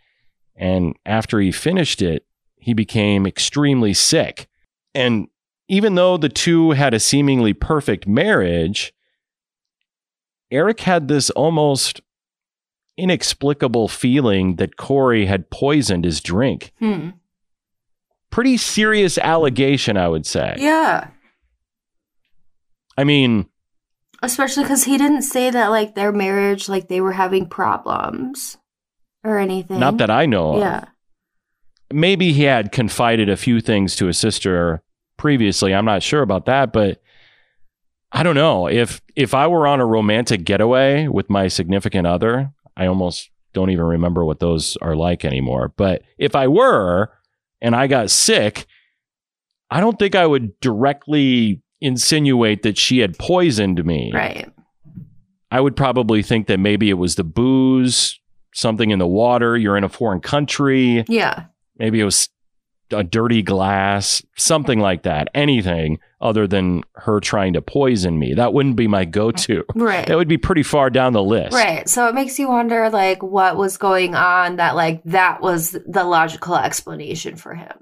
and 0.57 0.95
after 1.05 1.41
he 1.41 1.53
finished 1.53 2.01
it, 2.03 2.27
he 2.57 2.75
became 2.75 3.27
extremely 3.27 3.93
sick. 3.93 4.49
And 4.95 5.29
even 5.69 5.95
though 5.95 6.17
the 6.17 6.29
two 6.29 6.73
had 6.73 6.95
a 6.95 7.01
seemingly 7.01 7.53
perfect 7.53 8.07
marriage, 8.07 8.93
Eric 10.51 10.81
had 10.81 11.09
this 11.09 11.31
almost 11.31 12.01
inexplicable 12.97 13.89
feeling 13.89 14.57
that 14.57 14.77
Kouri 14.77 15.27
had 15.27 15.51
poisoned 15.51 16.05
his 16.05 16.21
drink. 16.21 16.73
Hmm. 16.79 17.11
Pretty 18.31 18.57
serious 18.57 19.19
allegation, 19.19 19.97
I 19.97 20.09
would 20.09 20.27
say. 20.27 20.55
Yeah. 20.59 21.09
I 22.97 23.05
mean, 23.05 23.47
especially 24.23 24.65
because 24.65 24.85
he 24.85 24.97
didn't 24.99 25.23
say 25.23 25.51
that 25.51 25.69
like 25.69 25.95
their 25.95 26.13
marriage, 26.13 26.69
like 26.69 26.89
they 26.89 27.01
were 27.01 27.13
having 27.13 27.47
problems 27.49 28.57
or 29.25 29.39
anything. 29.39 29.79
not 29.79 29.99
that 29.99 30.11
I 30.11 30.27
know 30.27 30.55
of. 30.55 30.59
Yeah. 30.61 30.85
maybe 31.93 32.33
he 32.33 32.45
had 32.45 32.73
confided 32.73 33.29
a 33.29 33.37
few 33.37 33.61
things 33.61 33.95
to 33.97 34.07
his 34.07 34.19
sister 34.19 34.83
previously. 35.17 35.75
I'm 35.75 35.85
not 35.85 36.03
sure 36.03 36.23
about 36.23 36.47
that, 36.47 36.73
but 36.73 37.03
I 38.11 38.23
don't 38.23 38.35
know. 38.35 38.67
If 38.67 39.01
if 39.17 39.35
I 39.35 39.47
were 39.47 39.67
on 39.67 39.81
a 39.81 39.87
romantic 39.87 40.45
getaway 40.45 41.07
with 41.09 41.31
my 41.31 41.49
significant 41.49 42.07
other, 42.07 42.53
I 42.77 42.87
almost 42.87 43.31
don't 43.55 43.71
even 43.71 43.85
remember 43.85 44.25
what 44.25 44.41
those 44.41 44.77
are 44.79 44.97
like 44.97 45.25
anymore. 45.25 45.73
But 45.77 46.03
if 46.19 46.35
I 46.35 46.49
were 46.49 47.11
and 47.61 47.77
I 47.77 47.87
got 47.87 48.11
sick, 48.11 48.67
I 49.71 49.81
don't 49.81 49.99
think 49.99 50.15
I 50.15 50.27
would 50.27 50.59
directly 50.61 51.62
insinuate 51.83 52.63
that 52.63 52.79
she 52.79 52.99
had 53.01 53.19
poisoned 53.19 53.85
me. 53.85 54.11
Right. 54.15 54.49
I 55.51 55.61
would 55.61 55.77
probably 55.77 56.23
think 56.23 56.47
that 56.47 56.59
maybe 56.59 56.89
it 56.89 56.95
was 56.95 57.17
the 57.17 57.25
booze, 57.25 58.19
something 58.55 58.91
in 58.91 58.99
the 58.99 59.07
water, 59.07 59.57
you're 59.57 59.77
in 59.77 59.85
a 59.85 59.89
foreign 59.89 60.21
country, 60.21 61.05
Yeah. 61.09 61.45
maybe 61.77 62.01
it 62.01 62.05
was 62.05 62.29
a 62.91 63.03
dirty 63.03 63.43
glass, 63.43 64.23
something 64.37 64.79
like 64.79 65.03
that. 65.05 65.29
Anything 65.35 65.99
other 66.21 66.47
than 66.47 66.83
her 66.95 67.21
trying 67.21 67.55
to 67.55 67.63
poison 67.63 68.19
me. 68.19 68.35
That 68.35 68.53
wouldn't 68.53 68.77
be 68.77 68.87
my 68.87 69.05
go-to. 69.07 69.65
Right. 69.75 70.07
That 70.07 70.17
would 70.17 70.29
be 70.29 70.37
pretty 70.39 70.63
far 70.63 70.91
down 70.91 71.15
the 71.15 71.23
list. 71.23 71.55
Right. 71.55 71.89
So 71.89 72.07
it 72.09 72.15
makes 72.15 72.39
you 72.39 72.49
wonder 72.49 72.91
like 72.91 73.23
what 73.23 73.57
was 73.57 73.77
going 73.79 74.15
on 74.15 74.57
that 74.57 74.77
like 74.77 75.03
that 75.05 75.41
was 75.41 75.73
the 75.73 76.05
logical 76.05 76.55
explanation 76.57 77.37
for 77.37 77.55
him. 77.55 77.73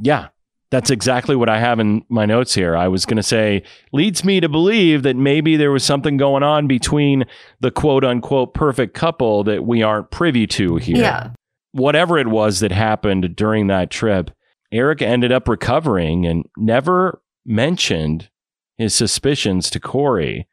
Yeah. 0.00 0.28
That's 0.72 0.88
exactly 0.88 1.36
what 1.36 1.50
I 1.50 1.58
have 1.58 1.80
in 1.80 2.02
my 2.08 2.24
notes 2.24 2.54
here. 2.54 2.74
I 2.74 2.88
was 2.88 3.04
going 3.04 3.18
to 3.18 3.22
say, 3.22 3.62
leads 3.92 4.24
me 4.24 4.40
to 4.40 4.48
believe 4.48 5.02
that 5.02 5.16
maybe 5.16 5.56
there 5.56 5.70
was 5.70 5.84
something 5.84 6.16
going 6.16 6.42
on 6.42 6.66
between 6.66 7.24
the 7.60 7.70
quote 7.70 8.06
unquote 8.06 8.54
perfect 8.54 8.94
couple 8.94 9.44
that 9.44 9.66
we 9.66 9.82
aren't 9.82 10.10
privy 10.10 10.46
to 10.46 10.76
here. 10.76 10.96
Yeah. 10.96 11.32
Whatever 11.72 12.16
it 12.16 12.28
was 12.28 12.60
that 12.60 12.72
happened 12.72 13.36
during 13.36 13.66
that 13.66 13.90
trip, 13.90 14.30
Eric 14.72 15.02
ended 15.02 15.30
up 15.30 15.46
recovering 15.46 16.24
and 16.24 16.46
never 16.56 17.20
mentioned 17.44 18.30
his 18.78 18.94
suspicions 18.94 19.68
to 19.68 19.78
Kouri. 19.78 20.46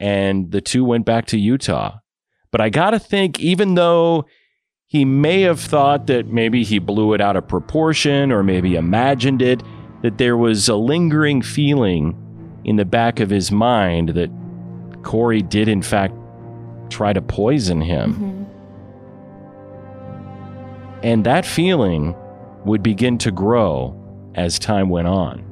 And 0.00 0.50
the 0.50 0.60
two 0.60 0.84
went 0.84 1.06
back 1.06 1.26
to 1.26 1.38
Utah. 1.38 1.98
But 2.50 2.60
I 2.60 2.70
got 2.70 2.90
to 2.90 2.98
think, 2.98 3.38
even 3.38 3.76
though 3.76 4.24
he 4.88 5.04
may 5.04 5.42
have 5.42 5.60
thought 5.60 6.06
that 6.06 6.26
maybe 6.28 6.64
he 6.64 6.78
blew 6.78 7.12
it 7.12 7.20
out 7.20 7.36
of 7.36 7.46
proportion 7.46 8.32
or 8.32 8.42
maybe 8.42 8.74
imagined 8.74 9.42
it, 9.42 9.62
that 10.02 10.16
there 10.16 10.36
was 10.36 10.66
a 10.68 10.76
lingering 10.76 11.42
feeling 11.42 12.16
in 12.64 12.76
the 12.76 12.84
back 12.86 13.20
of 13.20 13.28
his 13.28 13.52
mind 13.52 14.10
that 14.10 14.30
Kouri 15.02 15.46
did, 15.46 15.68
in 15.68 15.82
fact, 15.82 16.14
try 16.88 17.12
to 17.12 17.20
poison 17.20 17.82
him. 17.82 18.14
Mhm. 18.14 18.44
And 21.04 21.24
that 21.24 21.44
feeling 21.44 22.14
would 22.64 22.82
begin 22.82 23.18
to 23.18 23.30
grow 23.30 23.94
as 24.34 24.58
time 24.58 24.88
went 24.88 25.06
on. 25.06 25.42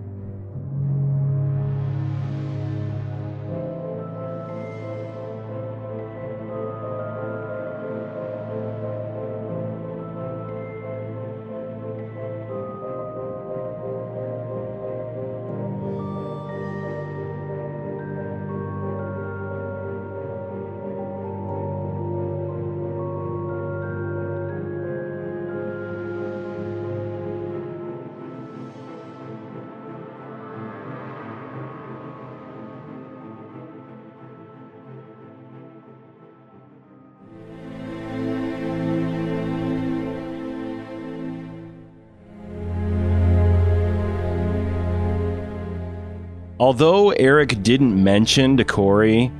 Although 46.78 47.12
Eric 47.12 47.62
didn't 47.62 48.04
mention 48.04 48.58
to 48.58 48.62
Kouri 48.62 49.32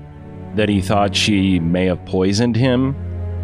that 0.55 0.71
he 0.71 0.81
thought 0.81 1.15
she 1.15 1.61
may 1.61 1.85
have 1.85 2.03
poisoned 2.07 2.57
him, 2.57 2.97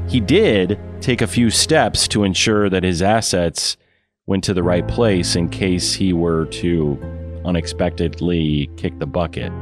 he 0.09 0.19
did 0.19 0.81
take 1.03 1.21
a 1.21 1.27
few 1.27 1.51
steps 1.51 2.09
to 2.09 2.25
ensure 2.25 2.71
that 2.71 2.85
his 2.85 3.03
assets 3.03 3.77
went 4.25 4.45
to 4.45 4.55
the 4.55 4.63
right 4.63 4.89
place 4.89 5.37
in 5.37 5.51
case 5.51 5.93
he 5.93 6.15
were 6.15 6.47
to 6.47 6.99
unexpectedly 7.45 8.71
kick 8.79 8.99
the 8.99 9.05
bucket. 9.05 9.53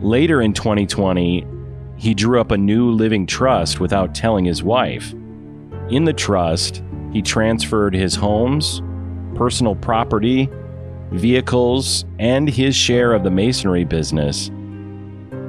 Later 0.00 0.40
in 0.40 0.52
2020, 0.52 1.44
he 1.96 2.14
drew 2.14 2.40
up 2.40 2.52
a 2.52 2.56
new 2.56 2.92
living 2.92 3.26
trust 3.26 3.80
without 3.80 4.14
telling 4.14 4.44
his 4.44 4.62
wife. 4.62 5.12
In 5.90 6.04
the 6.04 6.12
trust, 6.12 6.84
he 7.12 7.20
transferred 7.20 7.96
his 7.96 8.14
homes, 8.14 8.80
personal 9.34 9.74
property, 9.74 10.48
vehicles, 11.12 12.04
and 12.18 12.48
his 12.48 12.74
share 12.74 13.12
of 13.12 13.22
the 13.22 13.30
masonry 13.30 13.84
business 13.84 14.48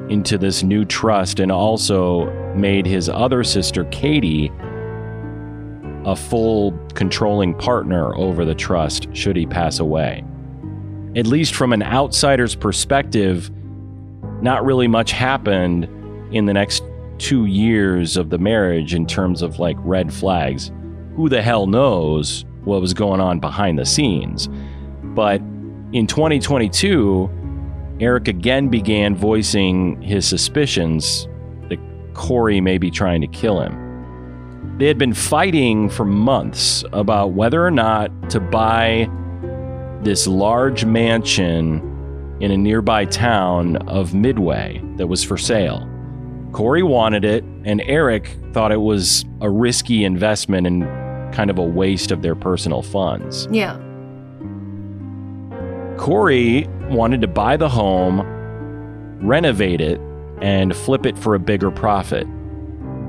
into 0.10 0.38
this 0.38 0.64
new 0.64 0.86
trust 0.86 1.40
and 1.40 1.52
also 1.52 2.26
made 2.54 2.86
his 2.86 3.10
other 3.10 3.44
sister, 3.44 3.86
Katie, 3.86 4.52
a 6.06 6.16
full 6.16 6.72
controlling 6.94 7.54
partner 7.56 8.16
over 8.16 8.44
the 8.46 8.56
trust 8.56 9.08
should 9.16 9.36
he 9.36 9.46
pass 9.46 9.80
away. 9.80 10.24
At 11.16 11.28
least 11.28 11.56
from 11.56 11.74
an 11.74 11.82
outsider's 11.82 12.56
perspective, 12.56 13.50
not 14.42 14.66
really 14.66 14.88
much 14.88 15.12
happened 15.12 15.88
in 16.36 16.46
the 16.46 16.54
next 16.54 16.84
two 17.18 17.46
years 17.46 18.18
of 18.18 18.30
the 18.30 18.38
marriage 18.38 18.94
in 18.94 19.06
terms 19.06 19.42
of 19.42 19.60
like 19.60 19.78
red 19.80 20.14
flags. 20.14 20.72
Who 21.16 21.30
the 21.30 21.42
hell 21.42 21.68
knows 21.68 22.44
what 22.66 22.82
was 22.82 22.94
going 22.94 23.22
on 23.22 23.40
behind 23.40 23.80
the 23.80 23.86
scenes? 23.86 24.50
But 25.04 25.42
in 25.94 26.08
2022, 26.08 27.30
Eric 28.00 28.28
again 28.28 28.68
began 28.68 29.16
voicing 29.16 30.02
his 30.02 30.28
suspicions 30.28 31.28
that 31.70 31.80
Kouri 32.14 32.62
may 32.62 32.80
be 32.80 32.90
trying 32.90 33.22
to 33.22 33.28
kill 33.28 33.62
him. 33.62 34.78
They 34.80 34.88
had 34.88 34.98
been 34.98 35.14
fighting 35.14 35.90
for 35.90 36.04
months 36.04 36.84
about 36.94 37.34
whether 37.34 37.64
or 37.64 37.70
not 37.70 38.32
to 38.32 38.40
buy 38.40 39.08
this 40.02 40.26
large 40.26 40.84
mansion 40.84 42.38
in 42.42 42.50
a 42.50 42.58
nearby 42.58 43.06
town 43.06 43.78
of 43.88 44.16
Midway 44.16 44.82
that 44.98 45.08
was 45.08 45.24
for 45.24 45.38
sale. 45.38 45.88
Kouri 46.52 46.84
wanted 46.84 47.24
it, 47.24 47.44
and 47.66 47.82
Eric 47.82 48.36
thought 48.52 48.72
it 48.72 48.82
was 48.82 49.26
a 49.42 49.50
risky 49.50 50.04
investment 50.04 50.66
and 50.66 50.84
kind 51.34 51.52
of 51.52 51.60
a 51.60 51.64
waste 51.64 52.12
of 52.12 52.24
their 52.24 52.36
personal 52.36 52.82
funds. 52.82 53.48
Yeah. 53.52 53.80
Kouri 55.98 56.68
wanted 56.90 57.22
to 57.22 57.28
buy 57.28 57.58
the 57.58 57.70
home, 57.70 58.22
renovate 59.22 59.82
it, 59.82 60.00
and 60.42 60.76
flip 60.76 61.06
it 61.06 61.18
for 61.18 61.36
a 61.36 61.40
bigger 61.40 61.72
profit. 61.72 62.28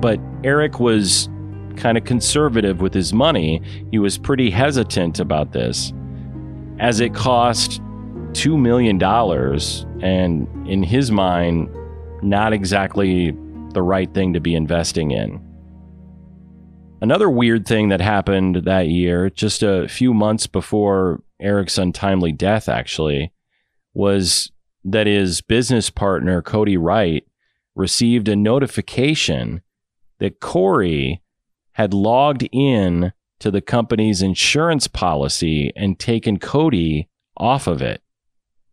But 0.01 0.19
Eric 0.43 0.79
was 0.79 1.27
kind 1.75 1.97
of 1.97 2.05
conservative 2.05 2.81
with 2.81 2.93
his 2.93 3.13
money. 3.13 3.61
He 3.91 3.99
was 3.99 4.17
pretty 4.17 4.49
hesitant 4.49 5.19
about 5.19 5.51
this, 5.51 5.91
as 6.79 6.99
it 6.99 7.13
cost 7.13 7.81
$2 8.33 8.57
million, 8.57 9.01
and 10.01 10.67
in 10.67 10.83
his 10.83 11.11
mind, 11.11 11.69
not 12.21 12.53
exactly 12.53 13.31
the 13.73 13.81
right 13.81 14.13
thing 14.13 14.33
to 14.33 14.39
be 14.39 14.55
investing 14.55 15.11
in. 15.11 15.41
Another 17.01 17.29
weird 17.29 17.67
thing 17.67 17.89
that 17.89 17.99
happened 17.99 18.63
that 18.63 18.87
year, 18.87 19.29
just 19.29 19.63
a 19.63 19.87
few 19.87 20.13
months 20.13 20.47
before 20.47 21.21
Eric's 21.39 21.77
untimely 21.77 22.31
death, 22.31 22.69
actually, 22.69 23.33
was 23.93 24.51
that 24.83 25.07
his 25.07 25.41
business 25.41 25.89
partner, 25.89 26.41
Cody 26.41 26.77
Wright, 26.77 27.25
received 27.75 28.27
a 28.27 28.35
notification 28.35 29.61
that 30.19 30.39
Kouri 30.39 31.21
had 31.73 31.93
logged 31.93 32.47
in 32.51 33.11
to 33.39 33.51
the 33.51 33.61
company's 33.61 34.21
insurance 34.21 34.87
policy 34.87 35.73
and 35.75 35.99
taken 35.99 36.39
Cody 36.39 37.09
off 37.35 37.67
of 37.67 37.81
it, 37.81 38.01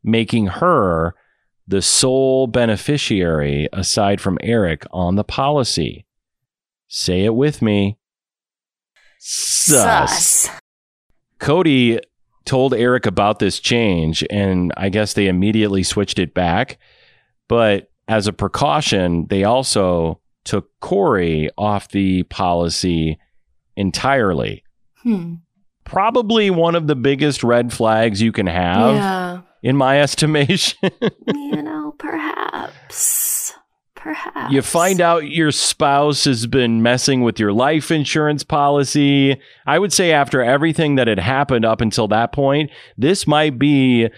making 0.05 0.47
her 0.47 1.15
the 1.67 1.83
sole 1.83 2.47
beneficiary 2.47 3.69
aside 3.73 4.21
from 4.21 4.39
Eric 4.41 4.85
on 4.91 5.17
the 5.17 5.25
policy. 5.25 6.07
Say 6.87 7.25
it 7.25 7.35
with 7.35 7.63
me. 7.63 7.99
Sus. 9.19 10.49
Cody 11.39 11.99
told 12.45 12.75
Eric 12.75 13.07
about 13.07 13.39
this 13.39 13.59
change, 13.61 14.25
and 14.31 14.73
I 14.77 14.89
guess 14.89 15.13
they 15.15 15.27
immediately 15.29 15.83
switched 15.83 16.19
it 16.19 16.35
back. 16.35 16.79
But 17.49 17.91
as 18.09 18.27
a 18.27 18.33
precaution, 18.33 19.27
they 19.29 19.45
also 19.45 20.21
took 20.45 20.69
Kouri 20.81 21.49
off 21.57 21.89
the 21.89 22.25
policy 22.25 23.19
entirely. 23.77 24.65
Hmm. 25.03 25.35
Probably 25.85 26.51
one 26.51 26.75
of 26.75 26.87
the 26.87 26.95
biggest 26.97 27.43
red 27.43 27.73
flags 27.73 28.21
you 28.23 28.33
can 28.33 28.47
have, 28.47 28.95
Yeah. 28.97 29.41
in 29.63 29.77
my 29.77 30.01
estimation. 30.03 30.91
you 31.35 31.63
know, 31.63 31.95
perhaps. 31.99 33.32
Perhaps. 34.03 34.53
you 34.53 34.63
find 34.63 35.01
out 35.01 35.29
your 35.31 35.53
spouse 35.53 36.25
has 36.25 36.47
been 36.47 36.83
messing 36.83 37.23
with 37.23 37.39
your 37.39 37.53
life 37.53 37.91
insurance 37.91 38.43
policy. 38.43 39.41
I 39.67 39.79
would 39.79 39.93
say, 39.93 40.13
after 40.13 40.43
everything 40.43 40.97
that 40.97 41.07
had 41.09 41.21
happened 41.21 41.65
up 41.65 41.81
until 41.81 42.09
that 42.09 42.33
point, 42.33 42.71
this 42.97 43.27
might 43.27 43.59
be 43.59 44.09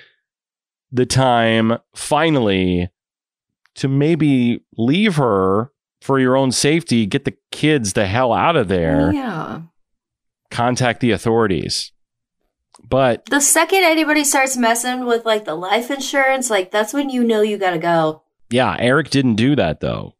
the 0.90 1.06
time 1.06 1.76
finally 1.94 2.88
to 3.76 3.88
maybe 3.88 4.60
leave 4.78 5.16
her 5.16 5.70
for 6.00 6.18
your 6.20 6.36
own 6.36 6.52
safety, 6.52 7.06
get 7.06 7.24
the 7.24 7.34
kids 7.50 7.92
the 7.94 8.06
hell 8.06 8.32
out 8.32 8.56
of 8.56 8.68
there, 8.68 9.12
Yeah. 9.12 9.62
contact 10.50 11.00
the 11.00 11.10
authorities. 11.10 11.90
But 12.88 13.24
The 13.26 13.40
second 13.40 13.84
anybody 13.84 14.24
starts 14.24 14.56
messing 14.56 15.06
with 15.06 15.24
like 15.24 15.44
the 15.46 15.54
life 15.54 15.90
insurance, 15.90 16.50
like 16.50 16.70
that's 16.70 16.92
when 16.92 17.08
you 17.08 17.24
know 17.24 17.40
you 17.40 17.56
gotta 17.56 17.78
go. 17.78 18.22
Yeah, 18.54 18.76
Eric 18.78 19.10
didn't 19.10 19.34
do 19.34 19.56
that 19.56 19.80
though. 19.80 20.14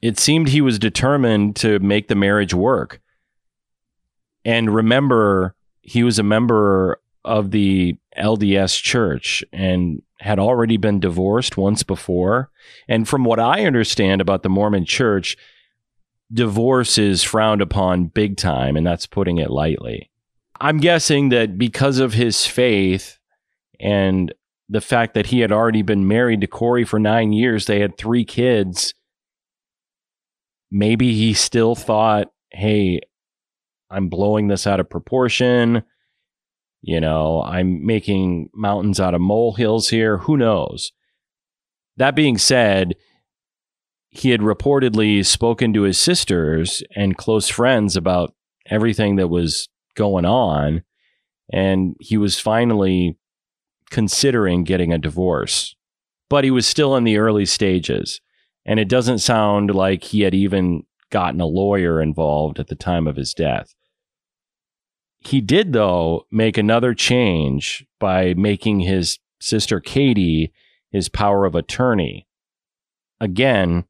It 0.00 0.18
seemed 0.18 0.48
he 0.48 0.62
was 0.62 0.78
determined 0.78 1.54
to 1.56 1.78
make 1.80 2.08
the 2.08 2.14
marriage 2.14 2.54
work. 2.54 3.02
And 4.42 4.74
remember, 4.74 5.54
he 5.82 6.02
was 6.02 6.18
a 6.18 6.22
member 6.22 6.98
of 7.26 7.50
the 7.50 7.98
LDS 8.16 8.80
church 8.82 9.44
and 9.52 10.00
had 10.18 10.38
already 10.38 10.78
been 10.78 10.98
divorced 10.98 11.58
once 11.58 11.82
before. 11.82 12.50
And 12.88 13.06
from 13.06 13.22
what 13.22 13.38
I 13.38 13.66
understand 13.66 14.22
about 14.22 14.42
the 14.42 14.48
Mormon 14.48 14.86
church, 14.86 15.36
divorce 16.32 16.96
is 16.96 17.22
frowned 17.22 17.60
upon 17.60 18.06
big 18.06 18.38
time, 18.38 18.78
and 18.78 18.86
that's 18.86 19.04
putting 19.04 19.36
it 19.36 19.50
lightly. 19.50 20.10
I'm 20.58 20.78
guessing 20.78 21.28
that 21.28 21.58
because 21.58 21.98
of 21.98 22.14
his 22.14 22.46
faith 22.46 23.18
and 23.78 24.32
the 24.68 24.80
fact 24.80 25.14
that 25.14 25.26
he 25.26 25.40
had 25.40 25.52
already 25.52 25.82
been 25.82 26.06
married 26.06 26.40
to 26.42 26.46
Kouri 26.46 26.86
for 26.86 26.98
nine 26.98 27.32
years, 27.32 27.66
they 27.66 27.80
had 27.80 27.96
three 27.96 28.24
kids. 28.24 28.94
Maybe 30.70 31.14
he 31.14 31.32
still 31.32 31.74
thought, 31.74 32.30
hey, 32.50 33.00
I'm 33.90 34.08
blowing 34.08 34.48
this 34.48 34.66
out 34.66 34.80
of 34.80 34.90
proportion. 34.90 35.82
You 36.82 37.00
know, 37.00 37.42
I'm 37.42 37.84
making 37.84 38.50
mountains 38.54 39.00
out 39.00 39.14
of 39.14 39.20
molehills 39.20 39.88
here. 39.88 40.18
Who 40.18 40.36
knows? 40.36 40.92
That 41.96 42.14
being 42.14 42.38
said, 42.38 42.94
he 44.10 44.30
had 44.30 44.40
reportedly 44.40 45.24
spoken 45.24 45.72
to 45.72 45.82
his 45.82 45.98
sisters 45.98 46.82
and 46.94 47.16
close 47.16 47.48
friends 47.48 47.96
about 47.96 48.34
everything 48.66 49.16
that 49.16 49.28
was 49.28 49.68
going 49.96 50.24
on. 50.24 50.82
And 51.52 51.96
he 52.00 52.16
was 52.16 52.38
finally 52.38 53.17
considering 53.90 54.64
getting 54.64 54.92
a 54.92 54.98
divorce, 54.98 55.74
but 56.28 56.44
he 56.44 56.50
was 56.50 56.66
still 56.66 56.96
in 56.96 57.04
the 57.04 57.18
early 57.18 57.46
stages. 57.46 58.20
And 58.64 58.78
it 58.78 58.88
doesn't 58.88 59.18
sound 59.18 59.74
like 59.74 60.04
he 60.04 60.20
had 60.22 60.34
even 60.34 60.84
gotten 61.10 61.40
a 61.40 61.46
lawyer 61.46 62.02
involved 62.02 62.58
at 62.58 62.68
the 62.68 62.74
time 62.74 63.06
of 63.06 63.16
his 63.16 63.32
death. 63.32 63.74
He 65.20 65.40
did, 65.40 65.72
though, 65.72 66.26
make 66.30 66.58
another 66.58 66.94
change 66.94 67.86
by 67.98 68.34
making 68.34 68.80
his 68.80 69.18
sister 69.40 69.80
Katie 69.80 70.52
his 70.90 71.08
power 71.08 71.44
of 71.44 71.54
attorney. 71.54 72.26
Again, 73.20 73.84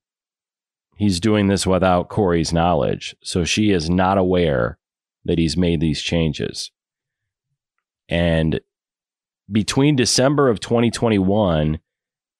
he's 0.97 1.21
doing 1.21 1.49
this 1.49 1.67
without 1.67 2.09
Kouri's 2.09 2.53
knowledge, 2.53 3.15
so 3.23 3.45
she 3.45 3.71
is 3.71 3.91
not 3.91 4.19
aware 4.19 4.79
that 5.25 5.39
he's 5.39 5.57
made 5.57 5.81
these 5.81 6.03
changes. 6.03 6.71
And 8.09 8.61
between 9.51 9.97
December 9.97 10.49
of 10.49 10.61
2021 10.61 11.79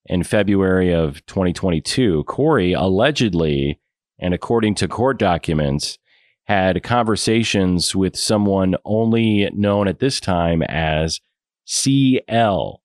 and 0.09 0.27
February 0.27 0.93
of 0.93 1.25
2022, 1.27 2.25
Kouri 2.25 2.75
allegedly, 2.79 3.81
and 4.19 4.35
according 4.35 4.75
to 4.77 4.89
court 4.89 5.19
documents, 5.19 5.99
had 6.45 6.83
conversations 6.83 7.95
with 7.95 8.17
someone 8.17 8.75
only 8.85 9.51
known 9.53 9.87
at 9.87 9.99
this 9.99 10.19
time 10.19 10.63
as 10.63 11.21
CL 11.67 12.83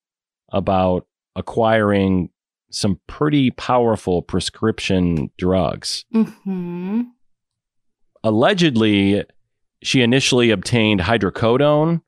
about 0.51 1.07
acquiring 1.35 2.29
some 2.69 2.99
pretty 3.07 3.51
powerful 3.51 4.21
prescription 4.21 5.29
drugs. 5.37 6.05
Mm-hmm. 6.13 7.03
Allegedly, 8.23 9.23
she 9.81 10.01
initially 10.01 10.49
obtained 10.49 11.01
hydrocodone, 11.01 12.01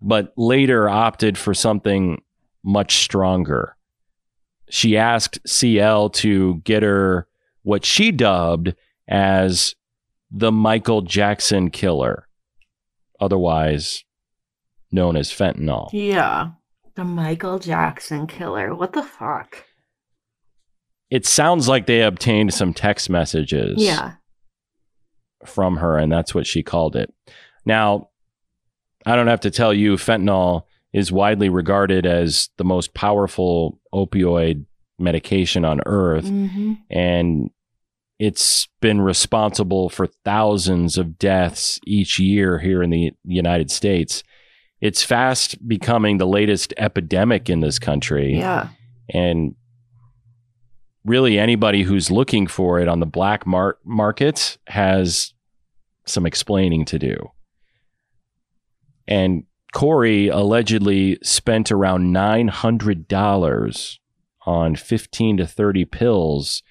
but 0.00 0.32
later 0.36 0.88
opted 0.88 1.38
for 1.38 1.54
something 1.54 2.22
much 2.62 2.96
stronger. 2.96 3.76
She 4.68 4.96
asked 4.96 5.38
CL 5.46 6.10
to 6.10 6.56
get 6.64 6.82
her 6.82 7.28
what 7.62 7.84
she 7.84 8.10
dubbed 8.10 8.74
as 9.08 9.74
the 10.30 10.50
Michael 10.50 11.02
Jackson 11.02 11.70
killer, 11.70 12.28
otherwise 13.20 14.04
known 14.90 15.16
as 15.16 15.30
fentanyl. 15.30 15.88
Yeah. 15.92 16.50
The 16.94 17.04
Michael 17.04 17.58
Jackson 17.58 18.26
killer. 18.26 18.74
What 18.74 18.92
the 18.92 19.02
fuck? 19.02 19.64
It 21.10 21.26
sounds 21.26 21.68
like 21.68 21.86
they 21.86 22.02
obtained 22.02 22.52
some 22.52 22.74
text 22.74 23.08
messages. 23.08 23.74
Yeah. 23.76 24.14
From 25.44 25.76
her, 25.76 25.96
and 25.96 26.10
that's 26.10 26.34
what 26.34 26.46
she 26.46 26.62
called 26.62 26.96
it. 26.96 27.12
Now, 27.64 28.08
I 29.06 29.16
don't 29.16 29.28
have 29.28 29.40
to 29.40 29.50
tell 29.50 29.72
you, 29.72 29.94
fentanyl 29.96 30.64
is 30.92 31.12
widely 31.12 31.48
regarded 31.48 32.06
as 32.06 32.50
the 32.56 32.64
most 32.64 32.92
powerful 32.92 33.78
opioid 33.94 34.66
medication 34.98 35.64
on 35.64 35.80
earth. 35.86 36.24
Mm-hmm. 36.24 36.74
And 36.90 37.50
it's 38.18 38.66
been 38.80 39.00
responsible 39.00 39.90
for 39.90 40.06
thousands 40.24 40.98
of 40.98 41.18
deaths 41.18 41.78
each 41.86 42.18
year 42.18 42.58
here 42.58 42.82
in 42.82 42.90
the 42.90 43.12
United 43.24 43.70
States. 43.70 44.22
It's 44.80 45.02
fast 45.02 45.66
becoming 45.68 46.18
the 46.18 46.26
latest 46.26 46.74
epidemic 46.76 47.48
in 47.48 47.60
this 47.60 47.78
country. 47.78 48.38
Yeah. 48.38 48.68
And 49.10 49.54
really, 51.04 51.38
anybody 51.38 51.82
who's 51.82 52.10
looking 52.10 52.46
for 52.46 52.80
it 52.80 52.88
on 52.88 53.00
the 53.00 53.06
black 53.06 53.46
mar- 53.46 53.78
market 53.84 54.58
has 54.66 55.32
some 56.06 56.26
explaining 56.26 56.84
to 56.86 56.98
do. 56.98 57.30
And 59.08 59.44
Kouri 59.74 60.32
allegedly 60.32 61.18
spent 61.22 61.70
around 61.70 62.14
$900 62.14 63.98
on 64.46 64.76
15 64.76 65.36
to 65.36 65.46
30 65.46 65.84
pills 65.84 66.62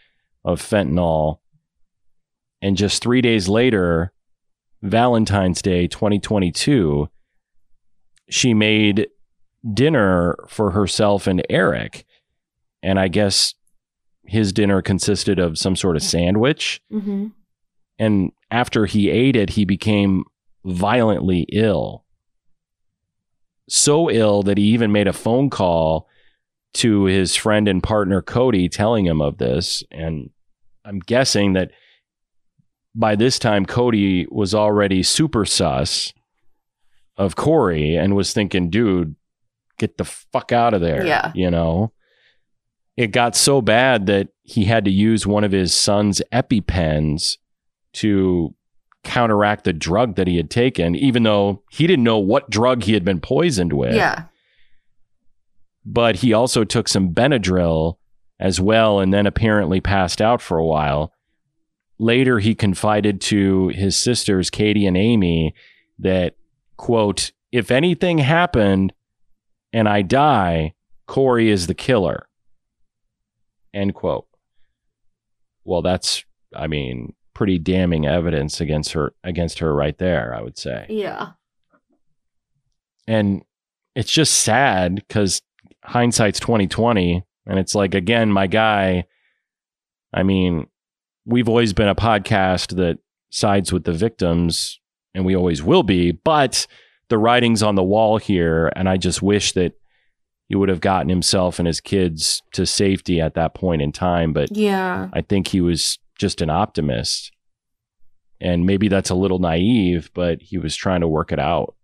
of 0.43 0.61
fentanyl. 0.61 1.39
And 2.61 2.77
just 2.77 3.01
three 3.03 3.21
days 3.21 3.47
later, 3.47 4.11
Valentine's 4.81 5.61
Day 5.61 5.87
2022, 5.87 7.09
she 8.29 8.53
made 8.53 9.07
dinner 9.73 10.35
for 10.47 10.71
herself 10.71 11.27
and 11.27 11.43
Eric. 11.49 12.05
And 12.81 12.99
I 12.99 13.07
guess 13.07 13.55
his 14.25 14.53
dinner 14.53 14.81
consisted 14.81 15.39
of 15.39 15.57
some 15.57 15.75
sort 15.75 15.95
of 15.95 16.03
sandwich. 16.03 16.81
Mm-hmm. 16.91 17.27
And 17.99 18.31
after 18.51 18.85
he 18.85 19.09
ate 19.09 19.35
it, 19.35 19.51
he 19.51 19.65
became 19.65 20.23
violently 20.63 21.45
ill. 21.51 22.04
So 23.67 24.09
ill 24.09 24.43
that 24.43 24.57
he 24.57 24.65
even 24.65 24.91
made 24.91 25.07
a 25.07 25.13
phone 25.13 25.49
call 25.49 26.07
to 26.75 27.05
his 27.05 27.35
friend 27.35 27.67
and 27.67 27.81
partner 27.81 28.21
Cody 28.21 28.69
telling 28.69 29.05
him 29.05 29.21
of 29.21 29.37
this. 29.37 29.83
And 29.91 30.29
I'm 30.83 30.99
guessing 30.99 31.53
that 31.53 31.71
by 32.93 33.15
this 33.15 33.39
time, 33.39 33.65
Cody 33.65 34.27
was 34.29 34.53
already 34.53 35.03
super 35.03 35.45
sus 35.45 36.13
of 37.17 37.35
Kouri 37.35 37.97
and 37.97 38.15
was 38.15 38.33
thinking, 38.33 38.69
dude, 38.69 39.15
get 39.77 39.97
the 39.97 40.05
fuck 40.05 40.51
out 40.51 40.73
of 40.73 40.81
there. 40.81 41.05
Yeah. 41.05 41.31
You 41.33 41.49
know? 41.49 41.91
It 42.97 43.07
got 43.07 43.35
so 43.35 43.61
bad 43.61 44.05
that 44.05 44.29
he 44.43 44.65
had 44.65 44.85
to 44.85 44.91
use 44.91 45.27
one 45.27 45.43
of 45.43 45.51
his 45.51 45.73
son's 45.73 46.21
EpiPens 46.31 47.37
to 47.93 48.55
counteract 49.05 49.63
the 49.63 49.73
drug 49.73 50.15
that 50.15 50.27
he 50.27 50.37
had 50.37 50.49
taken, 50.49 50.95
even 50.95 51.23
though 51.23 51.63
he 51.71 51.87
didn't 51.87 52.03
know 52.03 52.17
what 52.17 52.49
drug 52.49 52.83
he 52.83 52.93
had 52.93 53.05
been 53.05 53.21
poisoned 53.21 53.71
with. 53.71 53.95
Yeah. 53.95 54.25
But 55.85 56.17
he 56.17 56.33
also 56.33 56.63
took 56.63 56.87
some 56.87 57.13
Benadryl 57.13 57.97
as 58.39 58.59
well 58.59 58.99
and 58.99 59.13
then 59.13 59.27
apparently 59.27 59.79
passed 59.79 60.21
out 60.21 60.41
for 60.41 60.57
a 60.57 60.65
while. 60.65 61.13
Later, 61.97 62.39
he 62.39 62.55
confided 62.55 63.21
to 63.21 63.69
his 63.69 63.95
sisters, 63.95 64.49
Katie 64.49 64.85
and 64.85 64.97
Amy, 64.97 65.53
that, 65.99 66.35
quote, 66.75 67.31
if 67.51 67.71
anything 67.71 68.17
happened 68.17 68.91
and 69.71 69.87
I 69.87 70.01
die, 70.01 70.73
Kouri 71.07 71.47
is 71.47 71.67
the 71.67 71.73
killer. 71.73 72.27
End 73.73 73.93
quote. 73.93 74.27
Well, 75.63 75.81
that's, 75.81 76.25
I 76.53 76.67
mean, 76.67 77.13
pretty 77.35 77.59
damning 77.59 78.07
evidence 78.07 78.59
against 78.59 78.93
her 78.93 79.13
against 79.23 79.59
her 79.59 79.75
right 79.75 79.97
there, 79.99 80.33
I 80.33 80.41
would 80.41 80.57
say. 80.57 80.87
Yeah. 80.89 81.33
And 83.07 83.43
it's 83.95 84.11
just 84.11 84.33
sad 84.41 84.95
because 84.95 85.41
hindsight's 85.83 86.39
2020 86.39 87.23
and 87.45 87.59
it's 87.59 87.75
like 87.75 87.93
again 87.93 88.31
my 88.31 88.47
guy 88.47 89.05
i 90.11 90.23
mean 90.23 90.65
we've 91.27 91.47
always 91.47 91.73
been 91.73 91.87
a 91.87 91.93
podcast 91.93 92.75
that 92.75 92.97
sides 93.29 93.71
with 93.71 93.83
the 93.83 93.93
victims 93.93 94.79
and 95.13 95.23
we 95.25 95.35
always 95.35 95.61
will 95.61 95.83
be 95.83 96.11
but 96.11 96.65
the 97.09 97.19
writing's 97.19 97.61
on 97.61 97.75
the 97.75 97.83
wall 97.83 98.17
here 98.17 98.71
and 98.75 98.89
i 98.89 98.97
just 98.97 99.21
wish 99.21 99.51
that 99.51 99.73
he 100.49 100.55
would 100.55 100.69
have 100.69 100.81
gotten 100.81 101.07
himself 101.09 101.59
and 101.59 101.67
his 101.67 101.79
kids 101.79 102.41
to 102.51 102.65
safety 102.65 103.21
at 103.21 103.35
that 103.35 103.53
point 103.53 103.79
in 103.83 103.91
time 103.91 104.33
but 104.33 104.49
Yeah. 104.57 105.09
i 105.13 105.21
think 105.21 105.49
he 105.49 105.61
was 105.61 105.99
just 106.17 106.41
an 106.41 106.49
optimist 106.49 107.31
and 108.41 108.65
maybe 108.65 108.87
that's 108.87 109.09
a 109.09 109.15
little 109.15 109.39
naive 109.39 110.09
but 110.13 110.41
he 110.41 110.57
was 110.57 110.75
trying 110.75 111.01
to 111.01 111.07
work 111.07 111.31
it 111.31 111.39
out 111.39 111.75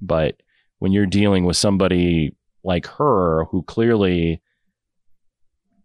but 0.00 0.36
when 0.78 0.92
you're 0.92 1.06
dealing 1.06 1.44
with 1.44 1.56
somebody 1.56 2.34
like 2.64 2.86
her 2.86 3.44
who 3.50 3.62
clearly 3.62 4.40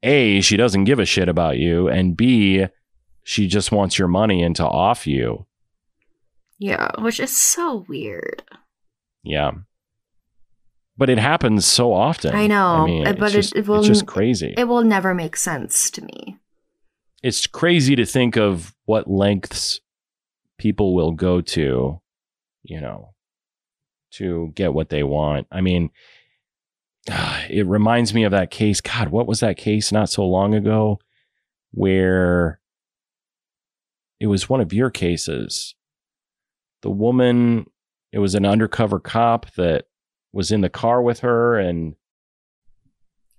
a 0.04 0.42
she 0.42 0.58
doesn't 0.58 0.84
give 0.84 1.00
a 1.00 1.06
shit 1.06 1.30
about 1.30 1.58
you 1.58 1.88
and 1.88 2.18
b 2.18 2.66
she 3.24 3.48
just 3.48 3.72
wants 3.72 3.98
your 3.98 4.08
money 4.08 4.44
and 4.44 4.56
to 4.56 4.66
off 4.66 5.08
you 5.08 5.46
Yeah. 6.60 6.90
Which 7.00 7.20
is 7.20 7.36
so 7.36 7.86
weird. 7.88 8.44
yeah 9.24 9.52
but 10.96 11.10
it 11.10 11.18
happens 11.18 11.66
so 11.66 11.92
often. 11.92 12.36
I 12.36 12.46
know, 12.46 12.66
I 12.68 12.86
mean, 12.86 13.08
uh, 13.08 13.10
it's 13.12 13.20
but 13.20 13.34
it- 13.34 13.54
it 13.56 13.68
will- 13.68 13.80
it's 13.80 13.88
just 13.88 14.06
crazy. 14.06 14.54
It 14.56 14.66
will 14.66 14.84
never 14.84 15.16
make 15.16 15.36
sense 15.36 15.90
to 15.90 16.04
me. 16.06 16.38
It's 17.24 17.48
crazy 17.48 17.96
to 17.96 18.06
think 18.06 18.36
of 18.36 18.76
what 18.86 19.10
lengths 19.10 19.80
people 20.58 20.94
will 20.94 21.14
go 21.14 21.40
to, 21.40 22.02
you 22.64 22.82
know, 22.82 23.14
to 24.12 24.52
get 24.56 24.74
what 24.74 24.90
they 24.90 25.04
want. 25.04 25.48
I 25.52 25.62
mean, 25.62 25.90
it 27.08 27.66
reminds 27.66 28.14
me 28.14 28.26
of 28.26 28.32
that 28.32 28.52
case. 28.52 28.82
God, 28.82 29.10
what 29.10 29.26
was 29.26 29.40
that 29.40 29.58
case 29.58 29.92
not 29.92 30.10
so 30.10 30.26
long 30.26 30.54
ago 30.54 31.00
where 31.72 32.60
it 34.20 34.28
was 34.28 34.50
one 34.50 34.62
of 34.62 34.74
your 34.74 34.90
cases? 34.90 35.76
The 36.82 36.92
woman, 36.92 37.68
it 38.12 38.20
was 38.20 38.36
an 38.36 38.46
undercover 38.46 39.00
cop 39.00 39.54
that 39.56 39.86
was 40.34 40.52
in 40.52 40.60
the 40.60 40.70
car 40.70 41.02
with 41.02 41.22
her 41.22 41.58
and 41.58 41.96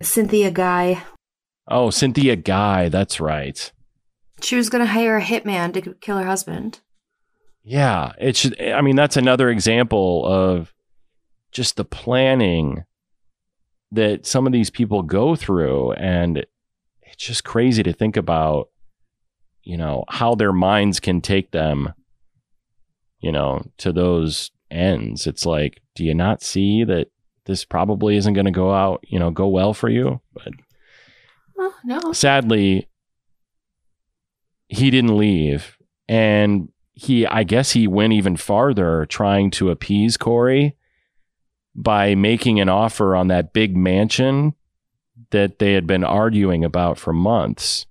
Cynthia 0.00 0.50
Guy. 0.50 1.02
oh, 1.68 1.90
Cynthia 1.90 2.36
Guy, 2.36 2.88
that's 2.88 3.20
right. 3.20 3.70
She 4.42 4.56
was 4.56 4.68
going 4.68 4.84
to 4.84 4.90
hire 4.92 5.16
a 5.16 5.22
hitman 5.22 5.72
to 5.74 5.94
kill 5.94 6.18
her 6.18 6.26
husband. 6.26 6.80
Yeah, 7.62 8.12
it 8.18 8.36
should. 8.36 8.60
I 8.60 8.80
mean, 8.82 8.96
that's 8.96 9.16
another 9.16 9.48
example 9.48 10.26
of 10.26 10.74
just 11.52 11.76
the 11.76 11.84
planning 11.84 12.84
that 13.92 14.26
some 14.26 14.46
of 14.46 14.52
these 14.52 14.70
people 14.70 15.02
go 15.02 15.34
through, 15.36 15.92
and 15.92 16.38
it's 17.02 17.24
just 17.24 17.44
crazy 17.44 17.82
to 17.82 17.92
think 17.92 18.16
about. 18.16 18.68
You 19.62 19.78
know 19.78 20.04
how 20.10 20.34
their 20.34 20.52
minds 20.52 21.00
can 21.00 21.22
take 21.22 21.52
them. 21.52 21.94
You 23.18 23.32
know 23.32 23.62
to 23.78 23.92
those 23.92 24.50
ends. 24.70 25.26
It's 25.26 25.46
like, 25.46 25.80
do 25.94 26.04
you 26.04 26.14
not 26.14 26.42
see 26.42 26.84
that 26.84 27.06
this 27.46 27.64
probably 27.64 28.16
isn't 28.18 28.34
going 28.34 28.44
to 28.44 28.50
go 28.50 28.74
out? 28.74 29.02
You 29.08 29.18
know, 29.18 29.30
go 29.30 29.48
well 29.48 29.72
for 29.72 29.88
you, 29.88 30.20
but 30.34 30.48
Oh, 31.58 31.72
no. 31.84 32.12
sadly 32.12 32.88
he 34.74 34.90
didn't 34.90 35.16
leave. 35.16 35.76
And 36.08 36.68
he 36.96 37.26
i 37.26 37.42
guess 37.42 37.72
he 37.72 37.88
went 37.88 38.12
even 38.12 38.36
farther 38.36 39.04
trying 39.06 39.50
to 39.50 39.68
appease 39.68 40.16
corey 40.16 40.76
by 41.74 42.14
making 42.14 42.60
an 42.60 42.68
offer 42.68 43.16
on 43.16 43.26
that 43.26 43.52
big 43.52 43.76
mansion 43.76 44.54
that 45.30 45.58
they 45.58 45.72
had 45.72 45.88
been 45.88 46.04
arguing 46.04 46.64
about 46.64 46.96
for 46.96 47.12
months. 47.12 47.86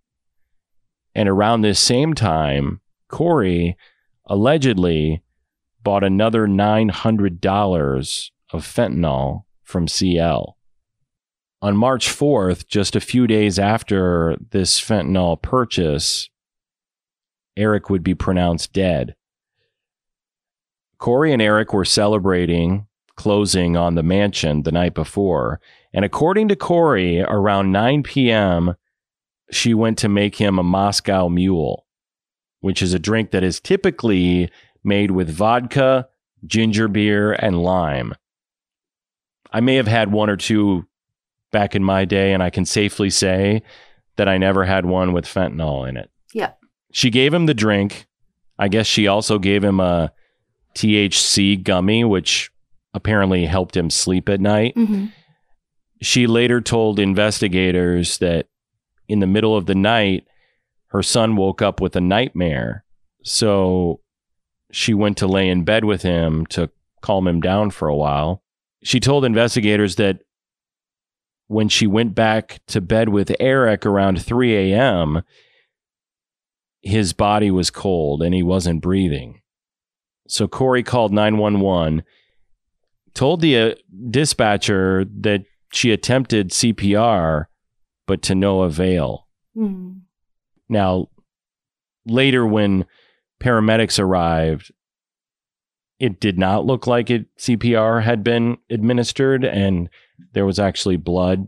And 1.13 1.27
around 1.27 1.61
this 1.61 1.79
same 1.79 2.13
time 2.13 2.79
corey 3.09 3.75
allegedly 4.25 5.21
bought 5.83 6.03
another 6.03 6.47
$900 6.47 8.31
of 8.53 8.65
fentanyl 8.65 9.43
from 9.63 9.87
cl 9.87 10.57
on 11.63 11.77
March 11.77 12.09
4th, 12.09 12.67
just 12.67 12.93
a 12.93 12.99
few 12.99 13.25
days 13.25 13.57
after 13.57 14.35
this 14.51 14.81
fentanyl 14.81 15.41
purchase, 15.41 16.29
Eric 17.55 17.89
would 17.89 18.03
be 18.03 18.15
pronounced 18.15 18.73
dead. 18.73 19.15
Kouri 20.99 21.33
and 21.33 21.41
Eric 21.41 21.73
were 21.73 21.85
celebrating 21.85 22.87
closing 23.15 23.77
on 23.77 23.95
the 23.95 24.03
mansion 24.03 24.63
the 24.63 24.71
night 24.71 24.93
before. 24.93 25.59
And 25.93 26.03
according 26.03 26.47
to 26.49 26.55
Kouri, 26.55 27.23
around 27.27 27.71
9 27.71 28.03
p.m., 28.03 28.75
she 29.51 29.73
went 29.73 29.97
to 29.99 30.09
make 30.09 30.37
him 30.37 30.57
a 30.57 30.63
Moscow 30.63 31.29
Mule, 31.29 31.85
which 32.61 32.81
is 32.81 32.93
a 32.93 32.99
drink 32.99 33.31
that 33.31 33.43
is 33.43 33.59
typically 33.59 34.49
made 34.83 35.11
with 35.11 35.29
vodka, 35.29 36.07
ginger 36.45 36.87
beer, 36.87 37.33
and 37.33 37.61
lime. 37.61 38.15
I 39.51 39.59
may 39.59 39.75
have 39.75 39.87
had 39.87 40.11
one 40.11 40.29
or 40.29 40.37
two 40.37 40.87
back 41.51 41.75
in 41.75 41.83
my 41.83 42.05
day, 42.05 42.33
and 42.33 42.41
I 42.41 42.49
can 42.49 42.65
safely 42.65 43.11
say 43.11 43.61
that 44.15 44.27
I 44.27 44.39
never 44.39 44.65
had 44.65 44.85
one 44.85 45.13
with 45.13 45.25
fentanyl 45.25 45.87
in 45.87 45.97
it. 45.97 46.09
Yeah. 46.33 46.53
She 46.93 47.09
gave 47.09 47.33
him 47.33 47.47
the 47.47 47.53
drink. 47.55 48.05
I 48.57 48.67
guess 48.67 48.85
she 48.85 49.07
also 49.07 49.39
gave 49.39 49.63
him 49.63 49.79
a 49.79 50.13
THC 50.75 51.61
gummy, 51.61 52.03
which 52.03 52.51
apparently 52.93 53.45
helped 53.45 53.75
him 53.75 53.89
sleep 53.89 54.29
at 54.29 54.39
night. 54.39 54.75
hmm 54.75 55.07
She 56.01 56.27
later 56.27 56.61
told 56.61 56.99
investigators 56.99 58.19
that 58.19 58.45
in 59.09 59.19
the 59.19 59.27
middle 59.27 59.57
of 59.57 59.65
the 59.65 59.75
night, 59.75 60.27
her 60.87 61.01
son 61.01 61.35
woke 61.35 61.61
up 61.61 61.81
with 61.81 61.95
a 61.95 62.01
nightmare. 62.01 62.85
So 63.23 64.01
she 64.71 64.93
went 64.93 65.17
to 65.17 65.27
lay 65.27 65.49
in 65.49 65.63
bed 65.63 65.85
with 65.85 66.03
him 66.03 66.45
to 66.47 66.69
calm 67.01 67.27
him 67.27 67.41
down 67.41 67.71
for 67.71 67.87
a 67.87 67.95
while. 67.95 68.43
She 68.83 68.99
told 68.99 69.25
investigators 69.25 69.95
that 69.95 70.19
when 71.47 71.69
she 71.69 71.87
went 71.87 72.13
back 72.13 72.59
to 72.67 72.81
bed 72.81 73.09
with 73.09 73.35
Eric 73.39 73.85
around 73.85 74.21
3 74.23 74.73
a.m., 74.73 75.23
his 76.83 77.13
body 77.13 77.49
was 77.49 77.71
cold 77.71 78.21
and 78.21 78.35
he 78.35 78.43
wasn't 78.43 78.81
breathing. 78.81 79.41
So 80.27 80.47
Kouri 80.47 80.85
called 80.85 81.11
911, 81.13 82.03
told 83.13 83.41
the 83.41 83.57
uh, 83.57 83.75
dispatcher 84.09 85.05
that 85.21 85.45
she 85.71 85.91
attempted 85.91 86.51
CPR, 86.51 87.45
but 88.05 88.21
to 88.23 88.35
no 88.35 88.61
avail. 88.61 89.27
Mm. 89.55 90.01
Now, 90.69 91.07
later 92.05 92.45
when 92.45 92.85
paramedics 93.41 93.99
arrived, 93.99 94.71
it 95.99 96.19
did 96.19 96.37
not 96.37 96.65
look 96.65 96.85
like 96.85 97.09
it 97.09 97.25
CPR 97.37 98.03
had 98.03 98.23
been 98.23 98.57
administered, 98.69 99.45
and 99.45 99.89
there 100.33 100.45
was 100.45 100.59
actually 100.59 100.97
blood 100.97 101.47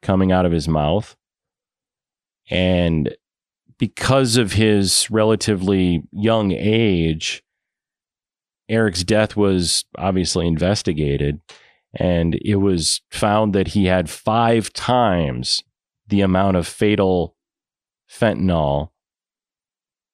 coming 0.00 0.32
out 0.32 0.46
of 0.46 0.52
his 0.52 0.66
mouth. 0.66 1.16
And 2.50 3.14
because 3.82 4.36
of 4.36 4.52
his 4.52 5.10
relatively 5.10 6.04
young 6.12 6.52
age, 6.52 7.42
Eric's 8.68 9.02
death 9.02 9.34
was 9.34 9.84
obviously 9.98 10.46
investigated, 10.46 11.40
and 11.92 12.38
it 12.44 12.60
was 12.60 13.00
found 13.10 13.52
that 13.56 13.66
he 13.66 13.86
had 13.86 14.08
five 14.08 14.72
times 14.72 15.64
the 16.06 16.20
amount 16.20 16.56
of 16.56 16.68
fatal 16.68 17.34
fentanyl 18.08 18.90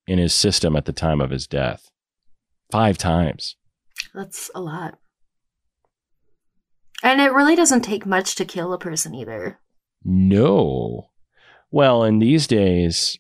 in 0.07 0.19
his 0.19 0.33
system 0.33 0.75
at 0.75 0.87
the 0.87 0.93
time 0.95 1.21
of 1.21 1.29
his 1.29 1.47
death. 1.47 1.91
Five 2.73 2.97
times. 2.97 3.57
That's 4.15 4.51
a 4.55 4.63
lot. 4.63 4.99
And 7.03 7.21
it 7.21 7.35
really 7.35 7.55
doesn't 7.55 7.83
take 7.83 8.07
much 8.07 8.35
to 8.37 8.47
kill 8.47 8.73
a 8.73 8.79
person 8.79 9.15
either. 9.15 9.61
No. 10.03 11.11
Well, 11.71 12.03
in 12.03 12.19
these 12.19 12.47
days, 12.47 13.19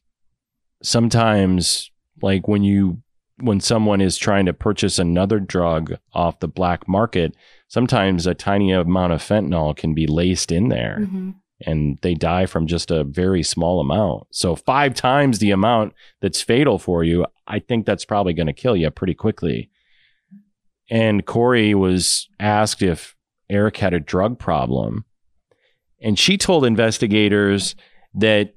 sometimes 0.83 1.91
like 2.23 2.49
when 2.49 2.62
you 2.62 3.03
when 3.41 3.61
someone 3.61 4.01
is 4.01 4.17
trying 4.17 4.47
to 4.47 4.53
purchase 4.53 4.99
another 4.99 5.38
drug 5.38 5.97
off 6.12 6.41
the 6.41 6.49
black 6.49 6.88
market, 6.88 7.37
sometimes 7.69 8.27
a 8.27 8.35
tiny 8.35 8.73
amount 8.73 9.12
of 9.12 9.23
fentanyl 9.23 9.77
can 9.77 9.95
be 9.95 10.09
laced 10.09 10.51
in 10.51 10.71
there 10.71 10.99
Mhm. 11.03 11.35
and 11.64 11.99
they 12.03 12.14
die 12.14 12.47
from 12.47 12.67
just 12.67 12.91
a 12.91 13.05
very 13.05 13.45
small 13.45 13.79
amount. 13.81 14.25
So 14.33 14.57
five 14.57 14.93
times 14.93 15.38
the 15.38 15.53
amount 15.53 15.93
that's 16.21 16.43
fatal 16.43 16.81
for 16.81 17.05
you, 17.05 17.27
I 17.47 17.61
think 17.61 17.87
that's 17.87 18.05
probably 18.05 18.33
going 18.33 18.49
to 18.49 18.53
kill 18.53 18.77
you 18.77 18.91
pretty 18.91 19.14
quickly. 19.14 19.71
And 20.91 21.25
Kouri 21.25 21.75
was 21.75 22.29
asked 22.41 22.83
if 22.83 23.14
Eric 23.49 23.77
had 23.77 23.95
a 23.95 24.01
drug 24.01 24.41
problem. 24.41 25.05
And 26.03 26.19
she 26.19 26.37
told 26.37 26.64
investigators 26.64 27.77
that 28.14 28.55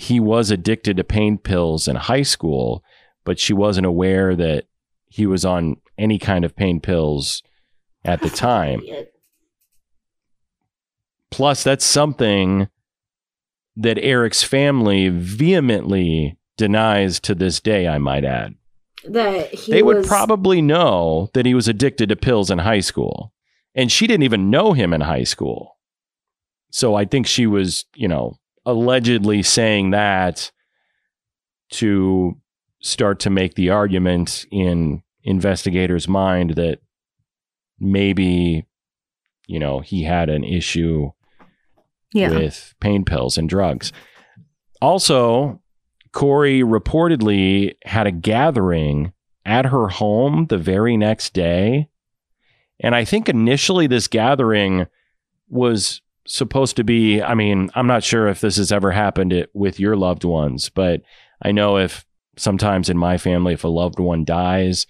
he 0.00 0.18
was 0.20 0.50
addicted 0.50 0.96
to 0.96 1.04
pain 1.04 1.36
pills 1.38 1.86
in 1.86 1.96
high 1.96 2.22
school, 2.22 2.82
but 3.24 3.38
she 3.38 3.52
wasn't 3.52 3.86
aware 3.86 4.34
that 4.36 4.64
he 5.08 5.26
was 5.26 5.44
on 5.44 5.76
any 5.98 6.18
kind 6.18 6.44
of 6.44 6.56
pain 6.56 6.80
pills 6.80 7.42
at 8.04 8.22
the 8.22 8.30
time. 8.46 8.80
Plus, 11.30 11.62
that's 11.62 11.84
something 11.84 12.68
that 13.76 13.98
Eric's 13.98 14.42
family 14.42 15.08
vehemently 15.08 16.36
denies 16.56 17.20
to 17.20 17.34
this 17.34 17.60
day, 17.60 17.86
I 17.86 17.98
might 17.98 18.24
add. 18.24 18.54
That 19.04 19.48
he 19.54 19.72
they 19.72 19.82
would 19.82 19.98
was- 19.98 20.06
probably 20.08 20.60
know 20.60 21.30
that 21.34 21.46
he 21.46 21.54
was 21.54 21.68
addicted 21.68 22.08
to 22.08 22.16
pills 22.16 22.50
in 22.50 22.58
high 22.58 22.80
school. 22.80 23.32
And 23.74 23.90
she 23.92 24.06
didn't 24.06 24.24
even 24.24 24.50
know 24.50 24.72
him 24.72 24.92
in 24.92 25.02
high 25.02 25.22
school. 25.22 25.76
So 26.72 26.96
I 26.96 27.04
think 27.04 27.26
she 27.26 27.46
was, 27.46 27.84
you 27.94 28.08
know, 28.08 28.36
allegedly 28.66 29.42
saying 29.42 29.90
that 29.90 30.50
to 31.70 32.36
start 32.80 33.20
to 33.20 33.30
make 33.30 33.54
the 33.54 33.70
argument 33.70 34.46
in 34.50 35.02
investigators' 35.22 36.08
mind 36.08 36.50
that 36.56 36.80
maybe, 37.78 38.66
you 39.46 39.58
know, 39.58 39.80
he 39.80 40.02
had 40.02 40.28
an 40.28 40.44
issue 40.44 41.10
yeah. 42.12 42.30
with 42.30 42.74
pain 42.80 43.04
pills 43.04 43.38
and 43.38 43.48
drugs. 43.48 43.92
Also, 44.80 45.60
Kouri 46.12 46.62
reportedly 46.62 47.74
had 47.84 48.06
a 48.06 48.12
gathering 48.12 49.12
at 49.44 49.66
her 49.66 49.88
home 49.88 50.46
the 50.46 50.58
very 50.58 50.96
next 50.96 51.32
day. 51.32 51.88
And 52.80 52.94
I 52.94 53.04
think 53.04 53.28
initially 53.28 53.86
this 53.86 54.08
gathering 54.08 54.86
was 55.48 56.00
supposed 56.30 56.76
to 56.76 56.84
be, 56.84 57.20
I 57.20 57.34
mean, 57.34 57.70
I'm 57.74 57.88
not 57.88 58.04
sure 58.04 58.28
if 58.28 58.40
this 58.40 58.56
has 58.56 58.70
ever 58.70 58.92
happened 58.92 59.32
it, 59.32 59.50
with 59.52 59.80
your 59.80 59.96
loved 59.96 60.22
ones, 60.22 60.70
but 60.70 61.02
I 61.42 61.50
know 61.50 61.76
if 61.76 62.06
sometimes 62.36 62.88
in 62.88 62.96
my 62.96 63.18
family, 63.18 63.54
if 63.54 63.64
a 63.64 63.68
loved 63.68 63.98
one 63.98 64.24
dies, 64.24 64.86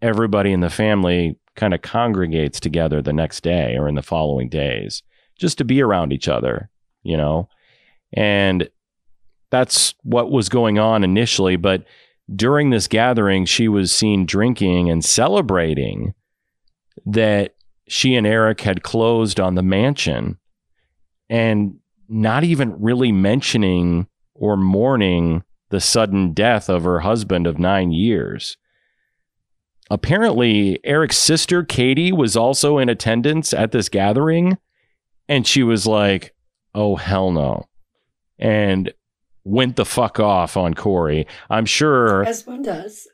everybody 0.00 0.52
in 0.52 0.60
the 0.60 0.70
family 0.70 1.38
kind 1.54 1.74
of 1.74 1.82
congregates 1.82 2.60
together 2.60 3.02
the 3.02 3.12
next 3.12 3.42
day 3.42 3.76
or 3.76 3.88
in 3.88 3.94
the 3.94 4.02
following 4.02 4.48
days 4.48 5.02
just 5.38 5.58
to 5.58 5.64
be 5.64 5.82
around 5.82 6.14
each 6.14 6.28
other, 6.28 6.70
you 7.02 7.16
know? 7.16 7.48
And 8.14 8.70
that's 9.50 9.94
what 10.02 10.30
was 10.30 10.48
going 10.48 10.78
on 10.78 11.04
initially. 11.04 11.56
But 11.56 11.84
during 12.34 12.70
this 12.70 12.88
gathering, 12.88 13.44
she 13.44 13.68
was 13.68 13.92
seen 13.92 14.24
drinking 14.24 14.90
and 14.90 15.04
celebrating 15.04 16.14
that 17.04 17.54
she 17.86 18.14
and 18.14 18.26
Eric 18.26 18.62
had 18.62 18.82
closed 18.82 19.38
on 19.38 19.56
the 19.56 19.62
mansion 19.62 20.38
and 21.30 21.76
not 22.08 22.44
even 22.44 22.78
really 22.82 23.12
mentioning 23.12 24.08
or 24.34 24.56
mourning 24.56 25.44
the 25.70 25.80
sudden 25.80 26.32
death 26.32 26.68
of 26.68 26.82
her 26.82 27.00
husband 27.00 27.46
of 27.46 27.58
nine 27.58 27.92
years. 27.92 28.56
Apparently, 29.90 30.80
Eric's 30.84 31.16
sister, 31.16 31.62
Katie, 31.62 32.12
was 32.12 32.36
also 32.36 32.78
in 32.78 32.88
attendance 32.88 33.52
at 33.54 33.70
this 33.70 33.88
gathering. 33.88 34.58
And 35.28 35.46
she 35.46 35.62
was 35.62 35.86
like, 35.86 36.34
oh, 36.74 36.96
hell 36.96 37.30
no. 37.30 37.68
And 38.38 38.92
went 39.44 39.76
the 39.76 39.84
fuck 39.84 40.18
off 40.18 40.56
on 40.56 40.74
Kouri. 40.74 41.26
I'm 41.48 41.66
sure. 41.66 42.24
As 42.24 42.46
one 42.46 42.62
does. 42.62 43.06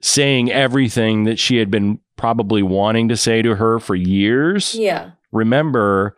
Saying 0.00 0.50
everything 0.50 1.24
that 1.24 1.38
she 1.38 1.58
had 1.58 1.70
been 1.70 2.00
probably 2.16 2.62
wanting 2.62 3.08
to 3.08 3.16
say 3.16 3.42
to 3.42 3.54
her 3.56 3.78
for 3.78 3.94
years. 3.94 4.74
Yeah. 4.74 5.12
Remember, 5.30 6.16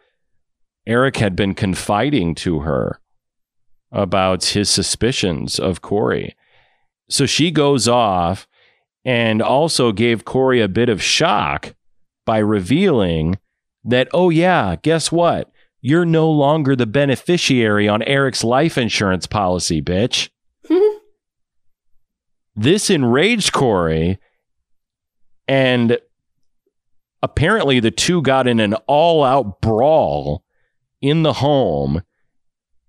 Eric 0.87 1.16
had 1.16 1.35
been 1.35 1.55
confiding 1.55 2.35
to 2.37 2.61
her 2.61 3.01
about 3.90 4.44
his 4.44 4.68
suspicions 4.68 5.59
of 5.59 5.81
Kouri. 5.81 6.35
So 7.09 7.27
she 7.27 7.51
goes 7.51 7.88
off 7.88 8.47
and 9.05 9.40
also 9.40 9.92
gave 9.92 10.25
Kouri 10.25 10.62
a 10.62 10.68
bit 10.68 10.88
of 10.88 11.03
shock 11.03 11.75
by 12.27 12.38
revealing 12.38 13.38
that, 13.85 14.09
oh, 14.12 14.31
yeah, 14.31 14.77
guess 14.83 15.12
what? 15.12 15.51
You're 15.81 16.07
no 16.07 16.31
longer 16.31 16.75
the 16.75 16.87
beneficiary 16.87 17.88
on 17.88 18.03
Eric's 18.03 18.42
life 18.42 18.79
insurance 18.79 19.27
policy, 19.27 19.83
bitch. 19.83 20.31
this 22.57 22.88
enraged 22.88 23.53
Kouri, 23.53 24.18
and 25.47 25.99
apparently 27.23 27.81
the 27.81 27.90
two 27.90 28.23
got 28.23 28.47
in 28.49 28.61
an 28.61 28.75
all 28.87 29.23
out 29.23 29.61
brawl 29.61 30.44
in 31.05 31.23
the 31.23 31.35
home, 31.35 32.03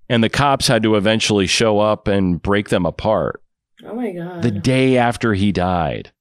and 0.08 0.23
the 0.23 0.30
cops 0.30 0.67
had 0.67 0.82
to 0.84 0.95
eventually 0.95 1.47
show 1.47 1.80
up 1.80 2.08
and 2.08 2.41
break 2.41 2.69
them 2.69 2.86
apart. 2.86 3.43
Oh 3.84 3.93
my 3.93 4.12
God. 4.12 4.41
The 4.41 4.51
day 4.51 4.97
after 4.97 5.34
he 5.34 5.51
died. 5.51 6.13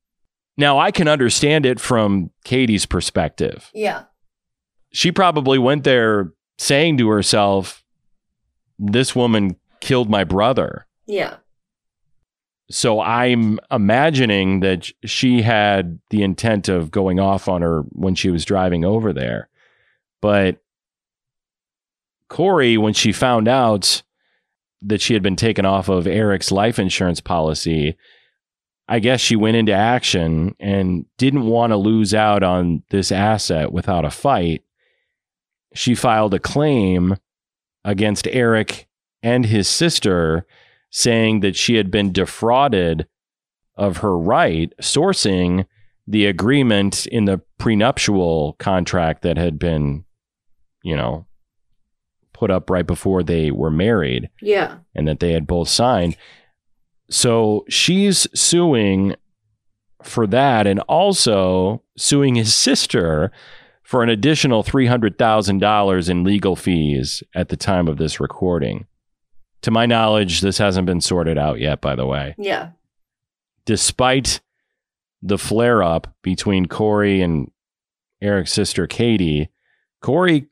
Now, 0.56 0.78
I 0.78 0.90
can 0.90 1.08
understand 1.08 1.66
it 1.66 1.78
from 1.80 2.30
Katie's 2.44 2.86
perspective. 2.86 3.70
Yeah. 3.72 4.04
She 4.92 5.12
probably 5.12 5.58
went 5.58 5.84
there 5.84 6.32
saying 6.58 6.98
to 6.98 7.08
herself, 7.08 7.84
This 8.78 9.14
woman 9.14 9.56
killed 9.80 10.10
my 10.10 10.24
brother. 10.24 10.86
Yeah. 11.06 11.36
So 12.70 13.00
I'm 13.00 13.60
imagining 13.70 14.60
that 14.60 14.90
she 15.04 15.42
had 15.42 16.00
the 16.10 16.22
intent 16.22 16.68
of 16.68 16.90
going 16.90 17.20
off 17.20 17.48
on 17.48 17.62
her 17.62 17.82
when 17.90 18.14
she 18.14 18.30
was 18.30 18.44
driving 18.44 18.84
over 18.84 19.12
there. 19.12 19.48
But 20.20 20.63
Kouri, 22.30 22.78
when 22.78 22.94
she 22.94 23.12
found 23.12 23.48
out 23.48 24.02
that 24.82 25.00
she 25.00 25.14
had 25.14 25.22
been 25.22 25.36
taken 25.36 25.64
off 25.64 25.88
of 25.88 26.06
Eric's 26.06 26.52
life 26.52 26.78
insurance 26.78 27.20
policy, 27.20 27.96
I 28.86 28.98
guess 28.98 29.20
she 29.20 29.36
went 29.36 29.56
into 29.56 29.72
action 29.72 30.54
and 30.60 31.06
didn't 31.16 31.46
want 31.46 31.70
to 31.70 31.76
lose 31.76 32.12
out 32.12 32.42
on 32.42 32.82
this 32.90 33.10
asset 33.10 33.72
without 33.72 34.04
a 34.04 34.10
fight. 34.10 34.62
She 35.74 35.94
filed 35.94 36.34
a 36.34 36.38
claim 36.38 37.16
against 37.84 38.28
Eric 38.28 38.86
and 39.22 39.46
his 39.46 39.68
sister, 39.68 40.46
saying 40.90 41.40
that 41.40 41.56
she 41.56 41.76
had 41.76 41.90
been 41.90 42.12
defrauded 42.12 43.06
of 43.76 43.98
her 43.98 44.16
right, 44.16 44.72
sourcing 44.80 45.66
the 46.06 46.26
agreement 46.26 47.06
in 47.06 47.24
the 47.24 47.40
prenuptial 47.58 48.54
contract 48.58 49.22
that 49.22 49.38
had 49.38 49.58
been, 49.58 50.04
you 50.82 50.94
know, 50.94 51.26
put 52.44 52.50
up 52.50 52.68
right 52.68 52.86
before 52.86 53.22
they 53.22 53.50
were 53.50 53.70
married. 53.70 54.28
Yeah. 54.42 54.80
And 54.94 55.08
that 55.08 55.18
they 55.18 55.32
had 55.32 55.46
both 55.46 55.70
signed. 55.70 56.14
So 57.08 57.64
she's 57.70 58.26
suing 58.38 59.16
for 60.02 60.26
that 60.26 60.66
and 60.66 60.80
also 60.80 61.82
suing 61.96 62.34
his 62.34 62.54
sister 62.54 63.32
for 63.82 64.02
an 64.02 64.10
additional 64.10 64.62
$300,000 64.62 66.10
in 66.10 66.22
legal 66.22 66.54
fees 66.54 67.22
at 67.34 67.48
the 67.48 67.56
time 67.56 67.88
of 67.88 67.96
this 67.96 68.20
recording. 68.20 68.84
To 69.62 69.70
my 69.70 69.86
knowledge, 69.86 70.42
this 70.42 70.58
hasn't 70.58 70.84
been 70.84 71.00
sorted 71.00 71.38
out 71.38 71.60
yet, 71.60 71.80
by 71.80 71.96
the 71.96 72.06
way. 72.06 72.34
Yeah. 72.36 72.72
Despite 73.64 74.42
the 75.22 75.38
flare 75.38 75.82
up 75.82 76.14
between 76.20 76.66
Kouri 76.66 77.24
and 77.24 77.50
Eric's 78.20 78.52
sister, 78.52 78.86
Katie, 78.86 79.48
Kouri, 80.02 80.48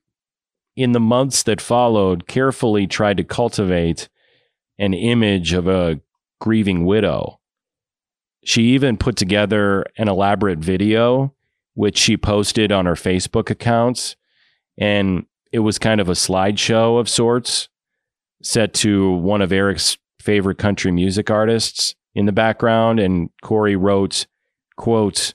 in 0.76 0.92
the 0.92 1.00
months 1.00 1.42
that 1.42 1.60
followed, 1.60 2.26
carefully 2.26 2.86
tried 2.86 3.16
to 3.18 3.24
cultivate 3.24 4.08
an 4.78 4.94
image 4.94 5.52
of 5.52 5.68
a 5.68 6.00
grieving 6.40 6.84
widow. 6.84 7.38
She 8.44 8.62
even 8.74 8.96
put 8.96 9.16
together 9.16 9.84
an 9.96 10.08
elaborate 10.08 10.58
video, 10.58 11.34
which 11.74 11.96
she 11.96 12.16
posted 12.16 12.72
on 12.72 12.86
her 12.86 12.94
Facebook 12.94 13.50
accounts. 13.50 14.16
And 14.78 15.26
it 15.52 15.60
was 15.60 15.78
kind 15.78 16.00
of 16.00 16.08
a 16.08 16.12
slideshow 16.12 16.98
of 16.98 17.08
sorts, 17.08 17.68
set 18.42 18.74
to 18.74 19.12
one 19.12 19.42
of 19.42 19.52
Eric's 19.52 19.98
favorite 20.20 20.58
country 20.58 20.90
music 20.90 21.30
artists 21.30 21.94
in 22.14 22.26
the 22.26 22.32
background. 22.32 22.98
And 22.98 23.30
Kouri 23.44 23.76
wrote, 23.78 24.26
quote, 24.76 25.34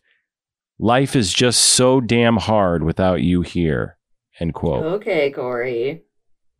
Life 0.79 1.15
is 1.15 1.33
just 1.33 1.61
so 1.61 2.01
damn 2.01 2.37
hard 2.37 2.83
without 2.83 3.21
you 3.21 3.41
here, 3.41 3.96
end 4.39 4.53
quote. 4.53 4.83
Okay, 4.83 5.31
Kouri. 5.31 6.01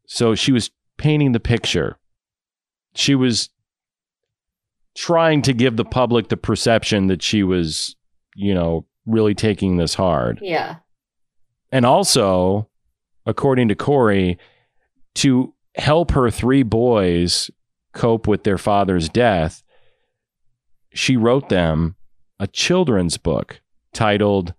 So 0.06 0.36
she 0.36 0.52
was 0.52 0.72
painting 0.98 1.32
the 1.32 1.40
picture. 1.40 1.98
She 2.96 3.16
was 3.16 3.50
trying 4.96 5.42
to 5.44 5.54
give 5.54 5.78
the 5.78 5.86
public 5.86 6.30
the 6.30 6.38
perception 6.38 7.08
that 7.08 7.22
she 7.22 7.44
was, 7.44 7.96
you 8.36 8.54
know, 8.54 8.86
really 9.06 9.36
taking 9.36 9.78
this 9.78 9.94
hard. 9.94 10.40
Yeah. 10.42 10.78
And 11.72 11.86
also, 11.86 12.70
according 13.26 13.68
to 13.68 13.76
Kouri, 13.76 14.38
to 15.16 15.54
help 15.76 16.12
her 16.12 16.32
three 16.32 16.64
boys 16.64 17.52
cope 17.94 18.28
with 18.28 18.44
their 18.44 18.58
father's 18.58 19.10
death, 19.10 19.64
she 20.94 21.16
wrote 21.18 21.50
them 21.50 21.96
a 22.40 22.48
children's 22.48 23.18
book 23.18 23.62
titled 23.94 24.54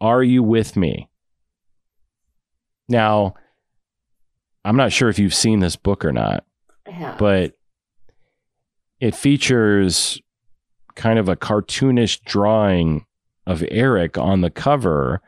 Are 0.00 0.22
You 0.22 0.42
With 0.42 0.76
Me? 0.76 1.07
Now, 2.88 3.34
I'm 4.64 4.76
not 4.76 4.92
sure 4.92 5.08
if 5.08 5.18
you've 5.18 5.34
seen 5.34 5.60
this 5.60 5.76
book 5.76 6.04
or 6.04 6.12
not, 6.12 6.44
but 7.18 7.54
it 9.00 9.14
features 9.14 10.20
kind 10.94 11.18
of 11.18 11.28
a 11.28 11.36
cartoonish 11.36 12.20
drawing 12.24 13.06
of 13.46 13.64
Eric 13.70 14.18
on 14.18 14.40
the 14.40 14.50
cover 14.50 15.20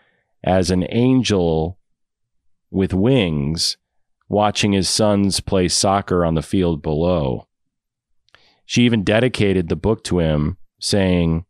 as 0.43 0.71
an 0.71 0.87
angel 0.91 1.79
with 2.71 2.93
wings 2.93 3.77
watching 4.29 4.73
his 4.73 4.89
sons 4.89 5.41
play 5.41 5.69
soccer 5.69 6.25
on 6.25 6.35
the 6.35 6.43
field 6.43 6.83
below. 6.83 7.47
She 8.65 8.83
even 8.83 9.03
dedicated 9.03 9.69
the 9.69 9.77
book 9.77 10.05
to 10.05 10.21
him, 10.21 10.57
saying, 10.81 11.45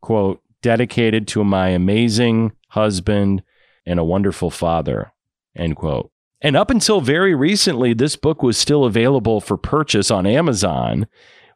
quote, 0.00 0.40
dedicated 0.62 1.26
to 1.28 1.42
my 1.42 1.68
amazing 1.68 2.52
husband 2.68 3.42
and 3.86 3.98
a 3.98 4.04
wonderful 4.04 4.50
father, 4.50 5.12
end 5.56 5.76
quote. 5.76 6.10
And 6.40 6.56
up 6.56 6.70
until 6.70 7.00
very 7.00 7.34
recently, 7.34 7.92
this 7.92 8.16
book 8.16 8.42
was 8.42 8.56
still 8.56 8.84
available 8.84 9.40
for 9.40 9.56
purchase 9.56 10.10
on 10.10 10.26
Amazon 10.26 11.06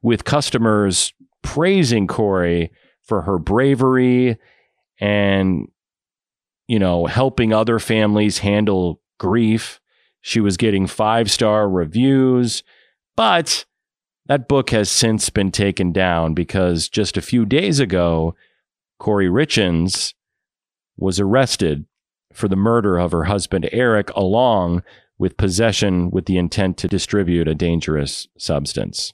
with 0.02 0.24
customers 0.24 1.12
praising 1.42 2.06
Kouri 2.06 2.70
for 3.02 3.22
her 3.22 3.38
bravery 3.38 4.38
and, 5.00 5.68
you 6.68 6.78
know, 6.78 7.06
helping 7.06 7.52
other 7.52 7.78
families 7.78 8.38
handle 8.38 9.00
grief. 9.18 9.80
She 10.20 10.40
was 10.40 10.56
getting 10.56 10.86
five 10.86 11.30
star 11.30 11.68
reviews, 11.68 12.62
but 13.16 13.64
that 14.26 14.48
book 14.48 14.70
has 14.70 14.90
since 14.90 15.30
been 15.30 15.50
taken 15.50 15.92
down 15.92 16.34
because 16.34 16.88
just 16.88 17.16
a 17.16 17.22
few 17.22 17.44
days 17.44 17.78
ago, 17.78 18.34
Kouri 19.00 19.28
Richins 19.28 20.14
was 20.96 21.20
arrested 21.20 21.86
for 22.34 22.48
the 22.48 22.56
murder 22.56 22.98
of 22.98 23.12
her 23.12 23.24
husband 23.24 23.68
Eric, 23.72 24.10
along 24.14 24.82
with 25.18 25.36
possession 25.36 26.10
with 26.10 26.26
the 26.26 26.36
intent 26.36 26.76
to 26.78 26.88
distribute 26.88 27.48
a 27.48 27.54
dangerous 27.54 28.28
substance. 28.36 29.12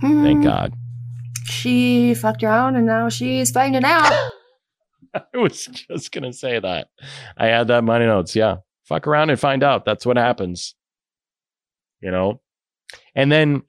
Thank 0.00 0.38
Hmm. 0.38 0.42
God. 0.42 0.74
She 1.44 2.14
fucked 2.14 2.42
around 2.44 2.76
and 2.76 2.86
now 2.86 3.08
she's 3.08 3.50
finding 3.50 3.84
out. 3.84 4.30
I 5.14 5.38
was 5.38 5.64
just 5.66 6.12
going 6.12 6.24
to 6.24 6.32
say 6.32 6.58
that. 6.58 6.88
I 7.36 7.46
had 7.46 7.68
that 7.68 7.82
money 7.82 8.04
notes. 8.04 8.36
Yeah. 8.36 8.56
Fuck 8.84 9.06
around 9.06 9.30
and 9.30 9.40
find 9.40 9.62
out. 9.62 9.84
That's 9.84 10.04
what 10.04 10.16
happens. 10.18 10.74
You 12.00 12.10
know? 12.10 12.40
And 13.14 13.32
then 13.32 13.62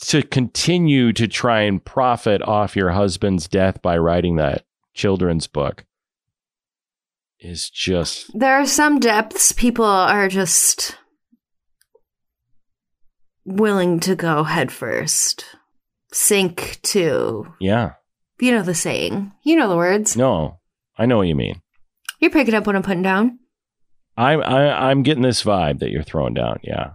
to 0.00 0.22
continue 0.22 1.12
to 1.12 1.26
try 1.26 1.62
and 1.62 1.84
profit 1.84 2.42
off 2.42 2.76
your 2.76 2.90
husband's 2.90 3.48
death 3.48 3.82
by 3.82 3.98
writing 3.98 4.36
that 4.36 4.64
children's 4.94 5.46
book 5.46 5.84
is 7.40 7.70
just 7.70 8.36
there 8.36 8.54
are 8.54 8.66
some 8.66 8.98
depths 8.98 9.52
people 9.52 9.84
are 9.84 10.28
just 10.28 10.96
willing 13.44 13.98
to 14.00 14.14
go 14.14 14.44
headfirst. 14.44 15.44
Sink 16.10 16.78
to, 16.82 17.52
yeah. 17.60 17.92
you 18.40 18.50
know 18.52 18.62
the 18.62 18.74
saying, 18.74 19.32
you 19.42 19.56
know 19.56 19.68
the 19.68 19.76
words. 19.76 20.16
No. 20.16 20.58
I 20.96 21.06
know 21.06 21.18
what 21.18 21.28
you 21.28 21.34
mean. 21.34 21.60
You're 22.18 22.30
picking 22.30 22.54
up 22.54 22.66
what 22.66 22.74
I'm 22.74 22.82
putting 22.82 23.02
down. 23.02 23.38
I'm 24.16 24.42
I, 24.42 24.90
I'm 24.90 25.02
getting 25.02 25.22
this 25.22 25.44
vibe 25.44 25.78
that 25.78 25.90
you're 25.90 26.02
throwing 26.02 26.34
down. 26.34 26.58
Yeah, 26.64 26.92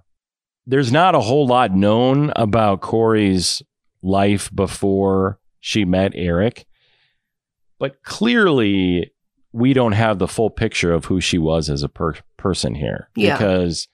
there's 0.65 0.91
not 0.91 1.15
a 1.15 1.19
whole 1.19 1.45
lot 1.47 1.73
known 1.75 2.31
about 2.35 2.81
Kouri's 2.81 3.61
life 4.01 4.49
before 4.53 5.39
she 5.59 5.85
met 5.85 6.11
Eric, 6.15 6.65
but 7.79 8.01
clearly 8.03 9.11
we 9.51 9.73
don't 9.73 9.91
have 9.93 10.19
the 10.19 10.27
full 10.27 10.49
picture 10.49 10.93
of 10.93 11.05
who 11.05 11.21
she 11.21 11.37
was 11.37 11.69
as 11.69 11.83
a 11.83 11.89
per- 11.89 12.15
person 12.37 12.75
here 12.75 13.09
Yeah. 13.15 13.37
because 13.37 13.87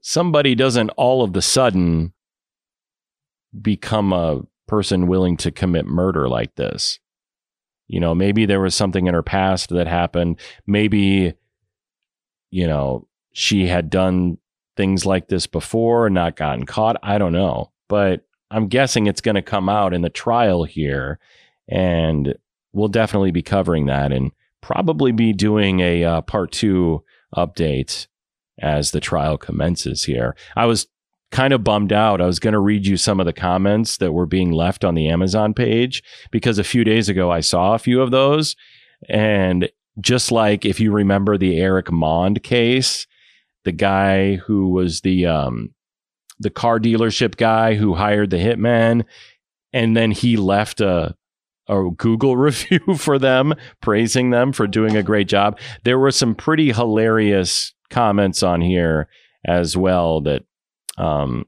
somebody 0.00 0.54
doesn't 0.54 0.90
all 0.90 1.22
of 1.22 1.32
the 1.32 1.42
sudden 1.42 2.12
become 3.60 4.12
a 4.12 4.42
person 4.66 5.06
willing 5.06 5.36
to 5.38 5.50
commit 5.50 5.86
murder 5.86 6.28
like 6.28 6.54
this. 6.56 6.98
You 7.86 8.00
know, 8.00 8.14
maybe 8.14 8.46
there 8.46 8.60
was 8.60 8.74
something 8.74 9.06
in 9.06 9.14
her 9.14 9.22
past 9.22 9.70
that 9.70 9.86
happened. 9.86 10.40
Maybe, 10.66 11.34
you 12.50 12.66
know, 12.66 13.06
she 13.32 13.66
had 13.66 13.90
done 13.90 14.38
things 14.76 15.06
like 15.06 15.28
this 15.28 15.46
before 15.46 16.06
and 16.06 16.14
not 16.14 16.36
gotten 16.36 16.66
caught. 16.66 16.96
I 17.02 17.18
don't 17.18 17.32
know. 17.32 17.72
But 17.88 18.26
I'm 18.50 18.68
guessing 18.68 19.06
it's 19.06 19.20
going 19.20 19.34
to 19.34 19.42
come 19.42 19.68
out 19.68 19.94
in 19.94 20.02
the 20.02 20.10
trial 20.10 20.64
here. 20.64 21.18
And 21.68 22.34
we'll 22.72 22.88
definitely 22.88 23.30
be 23.30 23.42
covering 23.42 23.86
that 23.86 24.12
and 24.12 24.32
probably 24.60 25.12
be 25.12 25.32
doing 25.32 25.80
a 25.80 26.04
uh, 26.04 26.20
part 26.22 26.52
two 26.52 27.02
update 27.36 28.06
as 28.58 28.90
the 28.90 29.00
trial 29.00 29.36
commences 29.36 30.04
here. 30.04 30.36
I 30.56 30.66
was 30.66 30.86
kind 31.30 31.52
of 31.52 31.64
bummed 31.64 31.92
out. 31.92 32.20
I 32.20 32.26
was 32.26 32.38
going 32.38 32.52
to 32.52 32.60
read 32.60 32.86
you 32.86 32.96
some 32.96 33.18
of 33.18 33.26
the 33.26 33.32
comments 33.32 33.96
that 33.96 34.12
were 34.12 34.26
being 34.26 34.52
left 34.52 34.84
on 34.84 34.94
the 34.94 35.08
Amazon 35.08 35.52
page 35.52 36.02
because 36.30 36.58
a 36.58 36.64
few 36.64 36.84
days 36.84 37.08
ago 37.08 37.30
I 37.30 37.40
saw 37.40 37.74
a 37.74 37.78
few 37.78 38.00
of 38.00 38.12
those. 38.12 38.54
And 39.08 39.68
just 40.00 40.30
like 40.30 40.64
if 40.64 40.78
you 40.78 40.92
remember 40.92 41.36
the 41.36 41.60
Eric 41.60 41.90
Mond 41.90 42.42
case, 42.42 43.06
the 43.64 43.72
guy 43.72 44.36
who 44.36 44.68
was 44.70 45.00
the 45.00 45.26
um, 45.26 45.74
the 46.38 46.50
car 46.50 46.78
dealership 46.78 47.36
guy 47.36 47.74
who 47.74 47.94
hired 47.94 48.30
the 48.30 48.36
hitman, 48.36 49.04
and 49.72 49.96
then 49.96 50.10
he 50.10 50.36
left 50.36 50.80
a 50.80 51.14
a 51.66 51.90
Google 51.96 52.36
review 52.38 52.96
for 52.98 53.18
them, 53.18 53.54
praising 53.80 54.30
them 54.30 54.52
for 54.52 54.66
doing 54.66 54.96
a 54.96 55.02
great 55.02 55.28
job. 55.28 55.58
There 55.84 55.98
were 55.98 56.10
some 56.10 56.34
pretty 56.34 56.72
hilarious 56.72 57.72
comments 57.90 58.42
on 58.42 58.60
here 58.60 59.08
as 59.46 59.76
well 59.76 60.20
that 60.22 60.44
um, 60.96 61.46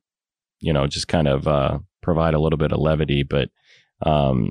you 0.60 0.72
know, 0.72 0.86
just 0.86 1.08
kind 1.08 1.28
of 1.28 1.46
uh, 1.46 1.78
provide 2.02 2.34
a 2.34 2.38
little 2.38 2.56
bit 2.56 2.72
of 2.72 2.80
levity. 2.80 3.22
But 3.22 3.50
um, 4.02 4.50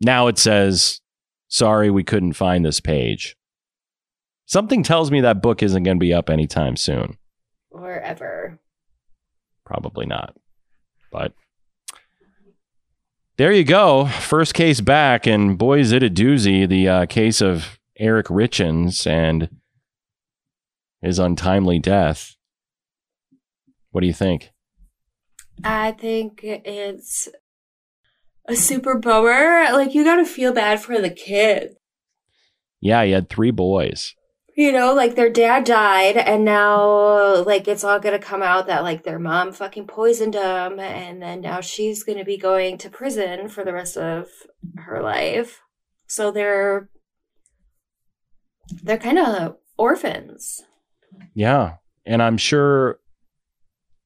now 0.00 0.26
it 0.28 0.38
says, 0.38 1.00
sorry, 1.48 1.90
we 1.90 2.04
couldn't 2.04 2.34
find 2.34 2.64
this 2.64 2.80
page. 2.80 3.36
Something 4.50 4.82
tells 4.82 5.12
me 5.12 5.20
that 5.20 5.40
book 5.40 5.62
isn't 5.62 5.84
going 5.84 5.96
to 5.96 6.00
be 6.00 6.12
up 6.12 6.28
anytime 6.28 6.74
soon. 6.74 7.18
Or 7.70 8.00
ever. 8.00 8.58
Probably 9.64 10.06
not. 10.06 10.34
But 11.12 11.34
there 13.36 13.52
you 13.52 13.62
go. 13.62 14.06
First 14.06 14.54
case 14.54 14.80
back. 14.80 15.24
And 15.24 15.56
boy, 15.56 15.78
is 15.78 15.92
it 15.92 16.02
a 16.02 16.10
doozy. 16.10 16.68
The 16.68 16.88
uh, 16.88 17.06
case 17.06 17.40
of 17.40 17.78
Eric 17.96 18.26
Richins 18.26 19.06
and 19.06 19.50
his 21.00 21.20
untimely 21.20 21.78
death. 21.78 22.34
What 23.92 24.00
do 24.00 24.08
you 24.08 24.12
think? 24.12 24.50
I 25.62 25.92
think 25.92 26.40
it's 26.42 27.28
a 28.48 28.56
super 28.56 28.98
bummer. 28.98 29.72
Like, 29.72 29.94
you 29.94 30.02
gotta 30.02 30.26
feel 30.26 30.52
bad 30.52 30.80
for 30.80 31.00
the 31.00 31.10
kid. 31.10 31.76
Yeah, 32.80 33.04
he 33.04 33.12
had 33.12 33.28
three 33.28 33.52
boys. 33.52 34.16
You 34.56 34.72
know, 34.72 34.92
like 34.92 35.14
their 35.14 35.30
dad 35.30 35.64
died, 35.64 36.16
and 36.16 36.44
now, 36.44 37.42
like, 37.44 37.68
it's 37.68 37.84
all 37.84 38.00
gonna 38.00 38.18
come 38.18 38.42
out 38.42 38.66
that, 38.66 38.82
like, 38.82 39.04
their 39.04 39.18
mom 39.18 39.52
fucking 39.52 39.86
poisoned 39.86 40.34
him, 40.34 40.78
and 40.80 41.22
then 41.22 41.40
now 41.40 41.60
she's 41.60 42.02
gonna 42.02 42.24
be 42.24 42.36
going 42.36 42.76
to 42.78 42.90
prison 42.90 43.48
for 43.48 43.64
the 43.64 43.72
rest 43.72 43.96
of 43.96 44.28
her 44.76 45.02
life. 45.02 45.60
So 46.06 46.30
they're, 46.30 46.90
they're 48.82 48.98
kind 48.98 49.18
of 49.18 49.56
orphans. 49.78 50.62
Yeah. 51.34 51.74
And 52.04 52.22
I'm 52.22 52.36
sure 52.36 52.98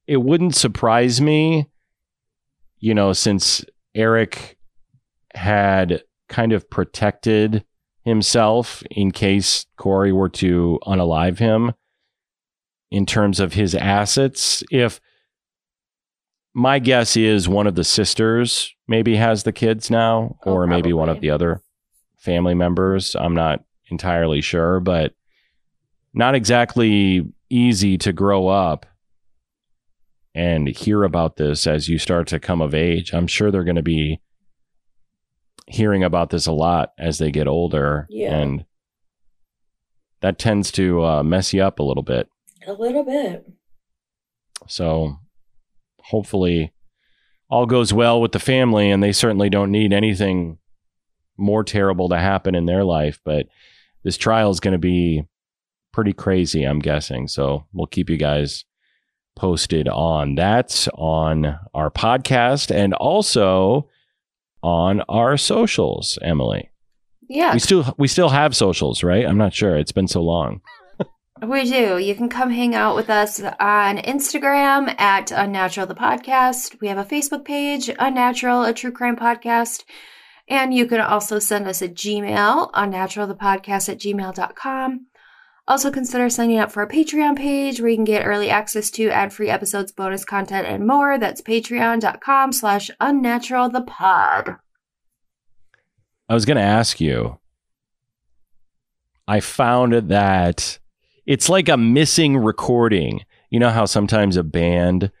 it 0.07 0.17
wouldn't 0.17 0.55
surprise 0.55 1.19
me, 1.19 1.69
you 2.79 2.93
know, 2.93 3.13
since 3.13 3.65
Eric 3.95 4.57
had 5.33 6.03
kind 6.29 6.53
of 6.53 6.69
protected 6.69 7.65
himself 8.05 8.83
in 8.91 9.11
case 9.11 9.65
Kouri 9.77 10.13
were 10.13 10.29
to 10.29 10.79
unalive 10.85 11.39
him 11.39 11.73
in 12.91 13.05
terms 13.05 13.39
of 13.39 13.53
his 13.53 13.75
assets. 13.75 14.63
If 14.71 15.01
my 16.53 16.79
guess 16.79 17.17
is 17.17 17.49
one 17.49 17.67
of 17.67 17.75
the 17.75 17.83
sisters 17.83 18.73
maybe 18.87 19.17
has 19.17 19.43
the 19.43 19.51
kids 19.51 19.91
now, 19.91 20.37
Oh, 20.45 20.53
or 20.53 20.67
maybe 20.67 20.93
one 20.93 21.09
of 21.09 21.19
the 21.19 21.31
other 21.31 21.61
family 22.17 22.53
members. 22.53 23.15
I'm 23.15 23.33
not 23.33 23.63
entirely 23.89 24.41
sure, 24.41 24.79
but 24.79 25.13
not 26.13 26.35
exactly 26.35 27.27
easy 27.49 27.97
to 27.99 28.13
grow 28.13 28.47
up 28.47 28.85
and 30.33 30.67
hear 30.67 31.03
about 31.03 31.37
this 31.37 31.67
as 31.67 31.87
you 31.87 31.97
start 31.97 32.27
to 32.27 32.39
come 32.39 32.61
of 32.61 32.73
age. 32.73 33.13
I'm 33.13 33.27
sure 33.27 33.51
they're 33.51 33.63
going 33.63 33.75
to 33.75 33.83
be 33.83 34.21
hearing 35.67 36.03
about 36.03 36.29
this 36.29 36.47
a 36.47 36.51
lot 36.51 36.93
as 36.97 37.17
they 37.17 37.31
get 37.31 37.47
older. 37.47 38.07
Yeah. 38.09 38.35
And 38.35 38.65
that 40.21 40.39
tends 40.39 40.71
to 40.73 41.03
uh, 41.03 41.23
mess 41.23 41.53
you 41.53 41.63
up 41.63 41.79
a 41.79 41.83
little 41.83 42.03
bit. 42.03 42.29
A 42.67 42.73
little 42.73 43.03
bit. 43.03 43.51
So 44.67 45.17
hopefully 45.99 46.73
all 47.49 47.65
goes 47.65 47.93
well 47.93 48.21
with 48.21 48.31
the 48.31 48.39
family 48.39 48.89
and 48.89 49.03
they 49.03 49.11
certainly 49.11 49.49
don't 49.49 49.71
need 49.71 49.93
anything 49.93 50.57
more 51.37 51.63
terrible 51.63 52.09
to 52.09 52.17
happen 52.17 52.55
in 52.55 52.65
their 52.65 52.83
life. 52.83 53.19
But 53.23 53.47
this 54.03 54.17
trial 54.17 54.51
is 54.51 54.59
going 54.59 54.73
to 54.73 54.79
be 54.79 55.27
pretty 55.91 56.13
crazy, 56.13 56.63
I'm 56.63 56.79
guessing. 56.79 57.27
So 57.27 57.65
we'll 57.73 57.87
keep 57.87 58.09
you 58.09 58.17
guys 58.17 58.65
posted 59.35 59.87
on 59.87 60.35
that 60.35 60.87
on 60.95 61.59
our 61.73 61.91
podcast 61.91 62.73
and 62.73 62.93
also 62.93 63.89
on 64.65 65.01
our 65.07 65.37
socials, 65.37 66.17
Emily. 66.23 66.71
Yeah, 67.29 67.53
We 67.53 67.59
still 67.59 67.95
we 67.97 68.07
still 68.07 68.29
have 68.29 68.55
socials, 68.55 69.03
right? 69.03 69.25
I'm 69.25 69.37
not 69.37 69.53
sure. 69.53 69.77
It's 69.77 69.91
been 69.91 70.07
so 70.07 70.21
long. 70.21 70.61
we 71.47 71.69
do. 71.69 71.97
You 71.97 72.15
can 72.15 72.29
come 72.29 72.49
hang 72.49 72.73
out 72.73 72.95
with 72.95 73.09
us 73.09 73.39
on 73.39 73.97
Instagram 73.97 74.99
at 74.99 75.31
Unnatural 75.31 75.87
the 75.87 75.95
Podcast. 75.95 76.79
We 76.81 76.87
have 76.87 76.97
a 76.97 77.05
Facebook 77.05 77.45
page, 77.45 77.89
Unnatural, 77.99 78.63
a 78.63 78.73
true 78.73 78.91
crime 78.91 79.15
podcast. 79.15 79.83
And 80.47 80.73
you 80.73 80.85
can 80.85 81.01
also 81.01 81.39
send 81.39 81.67
us 81.67 81.81
a 81.81 81.89
Gmail, 81.89 82.71
unnaturalthepodcast 82.73 83.89
at 83.89 83.99
gmail.com. 83.99 85.07
Also 85.67 85.89
consider 85.89 86.29
signing 86.29 86.59
up 86.59 86.71
for 86.71 86.81
our 86.81 86.87
Patreon 86.87 87.35
page 87.35 87.81
where 87.81 87.89
you 87.89 87.97
can 87.97 88.05
get 88.05 88.25
early 88.25 88.51
access 88.51 88.91
to 88.91 89.09
ad-free 89.09 89.49
episodes, 89.49 89.91
bonus 89.91 90.23
content, 90.23 90.67
and 90.67 90.85
more. 90.85 91.17
That's 91.17 91.41
patreon.com 91.41 92.51
slash 92.51 92.91
unnaturalthepod. 93.01 94.59
I 96.29 96.33
was 96.33 96.45
going 96.45 96.57
to 96.57 96.63
ask 96.63 97.01
you. 97.01 97.39
I 99.27 99.39
found 99.39 100.09
that 100.09 100.77
it's 101.25 101.49
like 101.49 101.67
a 101.67 101.77
missing 101.77 102.37
recording. 102.37 103.21
You 103.49 103.59
know 103.59 103.71
how 103.71 103.85
sometimes 103.85 104.37
a 104.37 104.43
band 104.43 105.11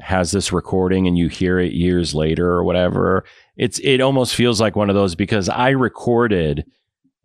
has 0.00 0.30
this 0.30 0.52
recording 0.52 1.06
and 1.06 1.16
you 1.16 1.28
hear 1.28 1.58
it 1.58 1.72
years 1.72 2.14
later 2.14 2.46
or 2.46 2.62
whatever. 2.62 3.24
It's 3.56 3.78
it 3.80 4.00
almost 4.00 4.34
feels 4.34 4.60
like 4.60 4.76
one 4.76 4.90
of 4.90 4.94
those 4.94 5.14
because 5.14 5.48
I 5.48 5.70
recorded 5.70 6.66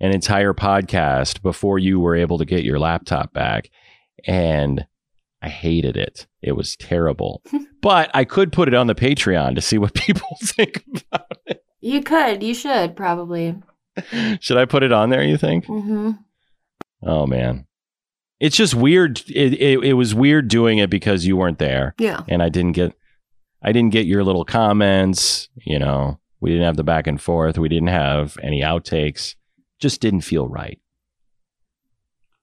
an 0.04 0.12
entire 0.12 0.54
podcast 0.54 1.42
before 1.42 1.80
you 1.80 2.00
were 2.00 2.16
able 2.16 2.38
to 2.38 2.46
get 2.46 2.64
your 2.64 2.78
laptop 2.78 3.32
back 3.34 3.70
and 4.26 4.86
I 5.42 5.50
hated 5.50 5.98
it. 5.98 6.28
It 6.42 6.54
was 6.54 6.76
terrible. 6.76 7.42
but 7.82 8.12
I 8.14 8.24
could 8.26 8.52
put 8.52 8.68
it 8.68 8.74
on 8.74 8.88
the 8.88 8.96
Patreon 8.96 9.56
to 9.56 9.62
see 9.62 9.78
what 9.78 9.94
people 10.06 10.28
think 10.44 10.84
about 11.12 11.38
it. 11.48 11.64
You 11.82 12.02
could. 12.02 12.44
You 12.44 12.54
should 12.54 12.96
probably. 12.96 13.56
Should 14.40 14.58
I 14.58 14.66
put 14.66 14.82
it 14.84 14.92
on 14.92 15.10
there, 15.10 15.24
you 15.24 15.38
think? 15.38 15.66
Mm-hmm. 15.68 16.12
Oh 17.04 17.26
man. 17.28 17.66
It's 18.40 18.58
just 18.58 18.74
weird. 18.74 19.22
It, 19.30 19.54
it 19.54 19.84
it 19.84 19.94
was 19.94 20.16
weird 20.16 20.48
doing 20.48 20.80
it 20.80 20.90
because 20.90 21.26
you 21.26 21.38
weren't 21.38 21.60
there 21.60 21.94
Yeah. 22.00 22.24
and 22.28 22.42
I 22.42 22.50
didn't 22.50 22.72
get 22.74 22.94
I 23.62 23.72
didn't 23.72 23.92
get 23.92 24.06
your 24.08 24.24
little 24.24 24.46
comments, 24.46 25.48
you 25.56 25.78
know. 25.80 26.20
We 26.42 26.50
didn't 26.50 26.66
have 26.66 26.76
the 26.78 26.84
back 26.84 27.08
and 27.08 27.22
forth. 27.22 27.58
We 27.58 27.70
didn't 27.70 27.88
have 27.90 28.38
any 28.44 28.62
outtakes. 28.62 29.36
Just 29.80 30.02
didn't 30.02 30.22
feel 30.22 30.48
right. 30.48 30.80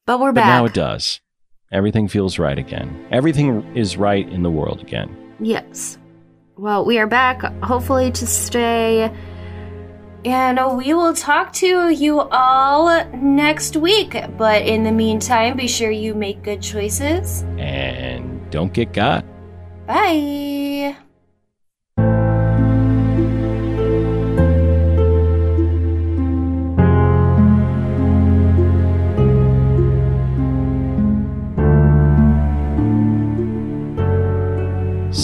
But 0.06 0.20
we're 0.20 0.32
But 0.32 0.40
back. 0.42 0.46
now 0.46 0.64
it 0.64 0.74
does. 0.74 1.20
Everything 1.72 2.08
feels 2.08 2.38
right 2.38 2.58
again. 2.58 3.06
Everything 3.12 3.64
is 3.76 3.96
right 3.96 4.28
in 4.28 4.42
the 4.42 4.50
world 4.50 4.80
again. 4.80 5.14
Yes. 5.40 5.98
Well, 6.56 6.84
we 6.84 6.98
are 6.98 7.06
back, 7.06 7.42
hopefully 7.62 8.10
to 8.12 8.26
stay. 8.26 9.10
And 10.24 10.58
we 10.76 10.92
will 10.92 11.14
talk 11.14 11.52
to 11.54 11.88
you 11.90 12.20
all 12.20 13.04
next 13.14 13.76
week. 13.76 14.14
But 14.36 14.62
in 14.66 14.82
the 14.84 14.92
meantime, 14.92 15.56
be 15.56 15.66
sure 15.68 15.90
you 15.90 16.14
make 16.14 16.42
good 16.42 16.60
choices. 16.60 17.42
And 17.56 18.50
don't 18.50 18.72
get 18.72 18.92
got. 18.92 19.24
Bye. 19.86 20.96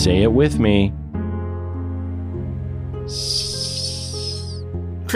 Say 0.06 0.22
it 0.22 0.32
with 0.32 0.60
me. 0.60 0.92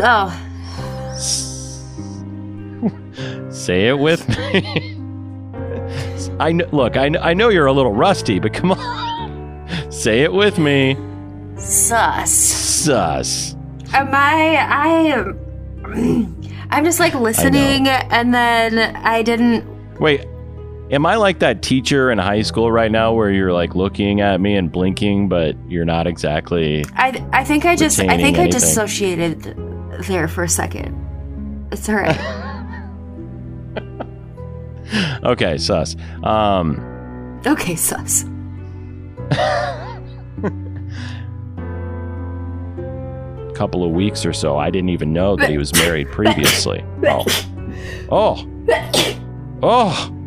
Oh, 0.02 0.30
Say 3.50 3.86
it 3.86 3.96
with 3.96 4.28
me. 4.28 4.96
I 6.40 6.50
know, 6.50 6.66
look, 6.72 6.96
I, 6.96 7.08
kn- 7.08 7.22
I 7.22 7.34
know 7.34 7.50
you're 7.50 7.66
a 7.66 7.72
little 7.72 7.92
rusty, 7.92 8.40
but 8.40 8.52
come 8.52 8.72
on. 8.72 9.68
Say 9.92 10.22
it 10.22 10.32
with 10.32 10.58
me. 10.58 10.96
Sus. 11.56 12.32
Sus. 12.32 13.54
am 13.94 14.08
I? 14.12 14.56
I 14.56 14.88
am. 14.88 15.38
Um, 15.84 16.40
I'm 16.70 16.84
just 16.84 16.98
like 16.98 17.14
listening, 17.14 17.86
and 17.86 18.34
then 18.34 18.96
I 18.96 19.22
didn't. 19.22 19.64
Wait, 20.00 20.26
am 20.90 21.06
I 21.06 21.16
like 21.16 21.38
that 21.40 21.62
teacher 21.62 22.10
in 22.10 22.18
high 22.18 22.42
school 22.42 22.70
right 22.70 22.90
now 22.90 23.12
where 23.12 23.30
you're 23.30 23.52
like 23.52 23.74
looking 23.74 24.20
at 24.20 24.40
me 24.40 24.56
and 24.56 24.70
blinking, 24.70 25.28
but 25.28 25.56
you're 25.68 25.84
not 25.84 26.06
exactly. 26.06 26.84
I 26.94 27.24
I 27.32 27.44
think 27.44 27.64
I 27.64 27.76
just 27.76 27.98
I 28.00 28.16
think 28.16 28.38
I 28.38 28.42
anything. 28.42 28.50
dissociated 28.50 29.56
there 30.06 30.28
for 30.28 30.44
a 30.44 30.48
second. 30.48 31.68
It's 31.72 31.88
all 31.88 31.96
right. 31.96 32.46
Okay, 35.22 35.56
sus. 35.56 35.94
Um, 36.24 37.40
okay, 37.46 37.76
sus. 37.76 38.24
couple 43.54 43.84
of 43.84 43.90
weeks 43.90 44.24
or 44.24 44.32
so, 44.32 44.56
I 44.56 44.70
didn't 44.70 44.88
even 44.88 45.12
know 45.12 45.36
that 45.36 45.50
he 45.50 45.58
was 45.58 45.72
married 45.74 46.08
previously. 46.10 46.82
Oh. 47.06 47.24
Oh. 48.10 48.46
Oh. 49.62 50.19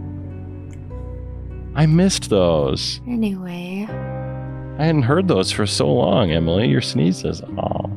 I 1.75 1.85
missed 1.85 2.29
those. 2.29 3.01
Anyway, 3.07 3.87
I 3.89 4.85
hadn't 4.85 5.03
heard 5.03 5.27
those 5.27 5.51
for 5.51 5.65
so 5.65 5.91
long, 5.91 6.31
Emily. 6.31 6.67
Your 6.67 6.81
sneezes. 6.81 7.41
Oh. 7.57 7.89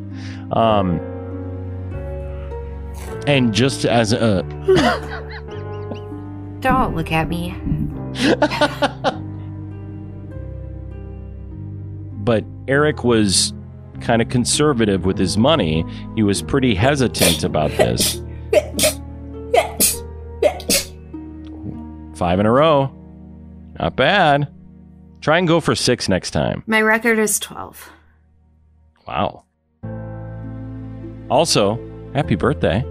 Um 0.52 1.00
and 3.26 3.52
just 3.52 3.84
as 3.84 4.12
a 4.12 4.42
don't 6.60 6.94
look 6.94 7.12
at 7.12 7.28
me. 7.28 7.54
but 12.24 12.44
Eric 12.68 13.04
was 13.04 13.52
kind 14.00 14.22
of 14.22 14.28
conservative 14.28 15.04
with 15.04 15.18
his 15.18 15.36
money. 15.36 15.84
He 16.14 16.22
was 16.22 16.42
pretty 16.42 16.74
hesitant 16.74 17.44
about 17.44 17.70
this. 17.72 18.22
Five 22.16 22.40
in 22.40 22.46
a 22.46 22.50
row. 22.50 22.90
Not 23.78 23.96
bad. 23.96 24.48
Try 25.20 25.38
and 25.38 25.48
go 25.48 25.60
for 25.60 25.74
six 25.74 26.08
next 26.08 26.30
time. 26.30 26.62
My 26.66 26.80
record 26.80 27.18
is 27.18 27.38
twelve. 27.38 27.90
Wow. 29.06 29.44
Also, 31.28 31.78
happy 32.14 32.36
birthday 32.36 32.84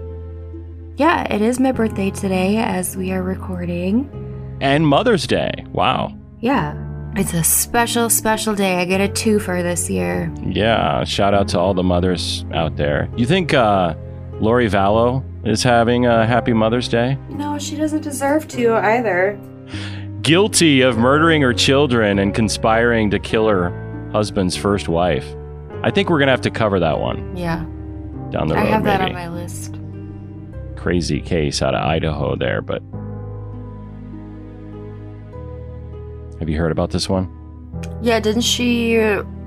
Yeah, 0.96 1.22
it 1.32 1.40
is 1.42 1.58
my 1.58 1.72
birthday 1.72 2.10
today 2.10 2.58
as 2.58 2.96
we 2.96 3.12
are 3.12 3.22
recording. 3.22 4.08
and 4.60 4.86
Mother's 4.86 5.26
Day. 5.26 5.52
Wow. 5.72 6.16
Yeah. 6.40 6.74
It's 7.16 7.32
a 7.32 7.42
special, 7.42 8.10
special 8.10 8.54
day. 8.54 8.76
I 8.76 8.84
get 8.84 9.00
a 9.00 9.08
two 9.08 9.38
for 9.38 9.62
this 9.62 9.88
year. 9.88 10.30
Yeah, 10.44 11.02
shout 11.04 11.32
out 11.32 11.48
to 11.48 11.58
all 11.58 11.72
the 11.72 11.82
mothers 11.82 12.44
out 12.52 12.76
there. 12.76 13.08
You 13.16 13.24
think 13.24 13.54
uh, 13.54 13.94
Lori 14.40 14.68
Vallow 14.68 15.24
is 15.46 15.62
having 15.62 16.04
a 16.06 16.26
happy 16.26 16.52
Mother's 16.52 16.88
Day? 16.88 17.16
No, 17.30 17.58
she 17.58 17.74
doesn't 17.76 18.02
deserve 18.02 18.46
to 18.48 18.74
either. 18.74 19.38
Guilty 20.26 20.80
of 20.80 20.98
murdering 20.98 21.40
her 21.42 21.52
children 21.54 22.18
and 22.18 22.34
conspiring 22.34 23.10
to 23.10 23.18
kill 23.20 23.46
her 23.48 23.70
husband's 24.12 24.56
first 24.56 24.88
wife. 24.88 25.24
I 25.84 25.90
think 25.92 26.10
we're 26.10 26.18
gonna 26.18 26.32
have 26.32 26.40
to 26.40 26.50
cover 26.50 26.80
that 26.80 26.98
one 26.98 27.36
Yeah. 27.36 27.64
down 28.30 28.48
the 28.48 28.56
road. 28.56 28.62
I 28.62 28.64
have 28.66 28.82
that 28.84 29.00
maybe. 29.00 29.14
on 29.14 29.16
my 29.16 29.28
list. 29.28 29.78
Crazy 30.74 31.20
case 31.20 31.62
out 31.62 31.74
of 31.76 31.84
Idaho 31.84 32.34
there, 32.34 32.60
but 32.60 32.82
have 36.40 36.48
you 36.48 36.58
heard 36.58 36.72
about 36.72 36.90
this 36.90 37.08
one? 37.08 37.30
Yeah, 38.02 38.18
didn't 38.18 38.42
she 38.42 39.00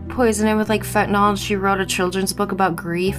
poison 0.07 0.47
him 0.47 0.57
with 0.57 0.69
like 0.69 0.83
fentanyl 0.83 1.29
and 1.29 1.37
she 1.39 1.57
wrote 1.57 1.81
a 1.81 1.85
children's 1.85 2.31
book 2.31 2.53
about 2.53 2.77
grief? 2.77 3.17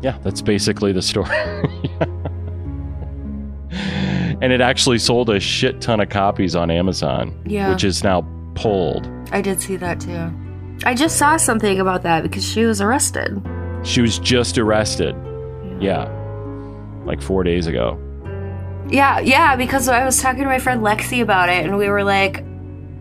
Yeah, 0.00 0.16
that's 0.22 0.42
basically 0.42 0.92
the 0.92 1.02
story. 1.02 1.28
and 4.40 4.52
it 4.52 4.60
actually 4.60 4.98
sold 4.98 5.30
a 5.30 5.40
shit 5.40 5.80
ton 5.80 6.00
of 6.00 6.08
copies 6.08 6.54
on 6.56 6.70
Amazon, 6.70 7.34
Yeah. 7.46 7.70
which 7.70 7.84
is 7.84 8.04
now 8.04 8.26
pulled. 8.54 9.08
I 9.32 9.40
did 9.40 9.60
see 9.60 9.76
that 9.76 10.00
too. 10.00 10.30
I 10.84 10.94
just 10.94 11.16
saw 11.18 11.36
something 11.36 11.80
about 11.80 12.02
that 12.02 12.22
because 12.22 12.44
she 12.46 12.64
was 12.64 12.80
arrested. 12.80 13.42
She 13.82 14.00
was 14.00 14.18
just 14.18 14.58
arrested. 14.58 15.14
Yeah. 15.80 16.08
Like 17.04 17.20
four 17.20 17.42
days 17.42 17.66
ago. 17.66 17.98
Yeah, 18.88 19.18
yeah, 19.20 19.54
because 19.56 19.88
I 19.88 20.04
was 20.04 20.20
talking 20.22 20.42
to 20.42 20.46
my 20.48 20.58
friend 20.58 20.80
Lexi 20.82 21.20
about 21.20 21.48
it 21.48 21.64
and 21.64 21.76
we 21.76 21.88
were 21.88 22.04
like, 22.04 22.44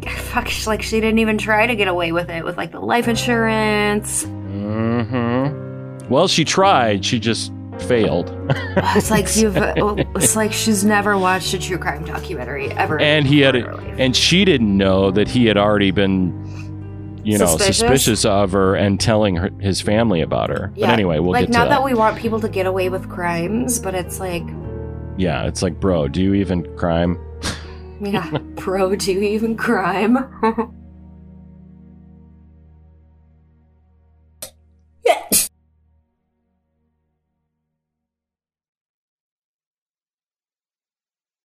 fuck, 0.08 0.50
like 0.68 0.82
she 0.82 1.00
didn't 1.00 1.20
even 1.20 1.38
try 1.38 1.66
to 1.68 1.76
get 1.76 1.88
away 1.88 2.12
with 2.12 2.30
it 2.30 2.44
with 2.44 2.58
like 2.58 2.72
the 2.72 2.80
life 2.80 3.08
insurance. 3.08 4.26
Mm-hmm. 4.26 6.08
Well, 6.10 6.28
she 6.28 6.44
tried. 6.46 7.06
She 7.06 7.20
just 7.20 7.52
failed. 7.82 8.34
It's 8.96 9.12
like 9.12 9.36
you've, 9.36 9.58
oh, 9.78 9.96
it's 10.16 10.36
like 10.36 10.54
she's 10.54 10.84
never 10.84 11.18
watched 11.18 11.54
a 11.54 11.60
true 11.60 11.78
crime 11.78 12.06
documentary 12.06 12.72
ever. 12.72 13.00
and 13.00 13.26
he 13.26 13.40
had 13.40 13.56
life. 13.56 13.96
and 13.98 14.16
she 14.16 14.46
didn't 14.46 14.76
know 14.78 15.12
that 15.12 15.28
he 15.28 15.46
had 15.46 15.58
already 15.58 15.92
been 15.92 16.34
you 17.24 17.38
know 17.38 17.46
Suspicious? 17.46 17.78
suspicious 17.80 18.26
of 18.26 18.54
her 18.54 18.76
and 18.76 19.00
telling 19.00 19.36
her, 19.36 19.50
his 19.60 19.82
family 19.82 20.22
about 20.22 20.50
her 20.50 20.72
but 20.78 20.90
anyway 20.90 21.20
we'll 21.20 21.34
like 21.34 21.48
get 21.48 21.52
to 21.52 21.58
not 21.58 21.66
that. 21.66 21.80
that 21.80 21.84
we 21.84 21.94
want 21.94 22.18
people 22.18 22.40
to 22.40 22.48
get 22.48 22.66
away 22.66 22.88
with 22.88 23.10
crimes, 23.10 23.80
but 23.80 23.94
it's 23.94 24.20
like, 24.20 24.44
yeah 25.18 25.46
it's 25.46 25.62
like 25.62 25.78
bro 25.80 26.08
do 26.08 26.22
you 26.22 26.34
even 26.34 26.64
crime 26.78 27.20
yeah, 28.00 28.38
pro, 28.58 28.96
do 28.96 29.12
you 29.12 29.22
even 29.22 29.58
crime? 29.58 30.18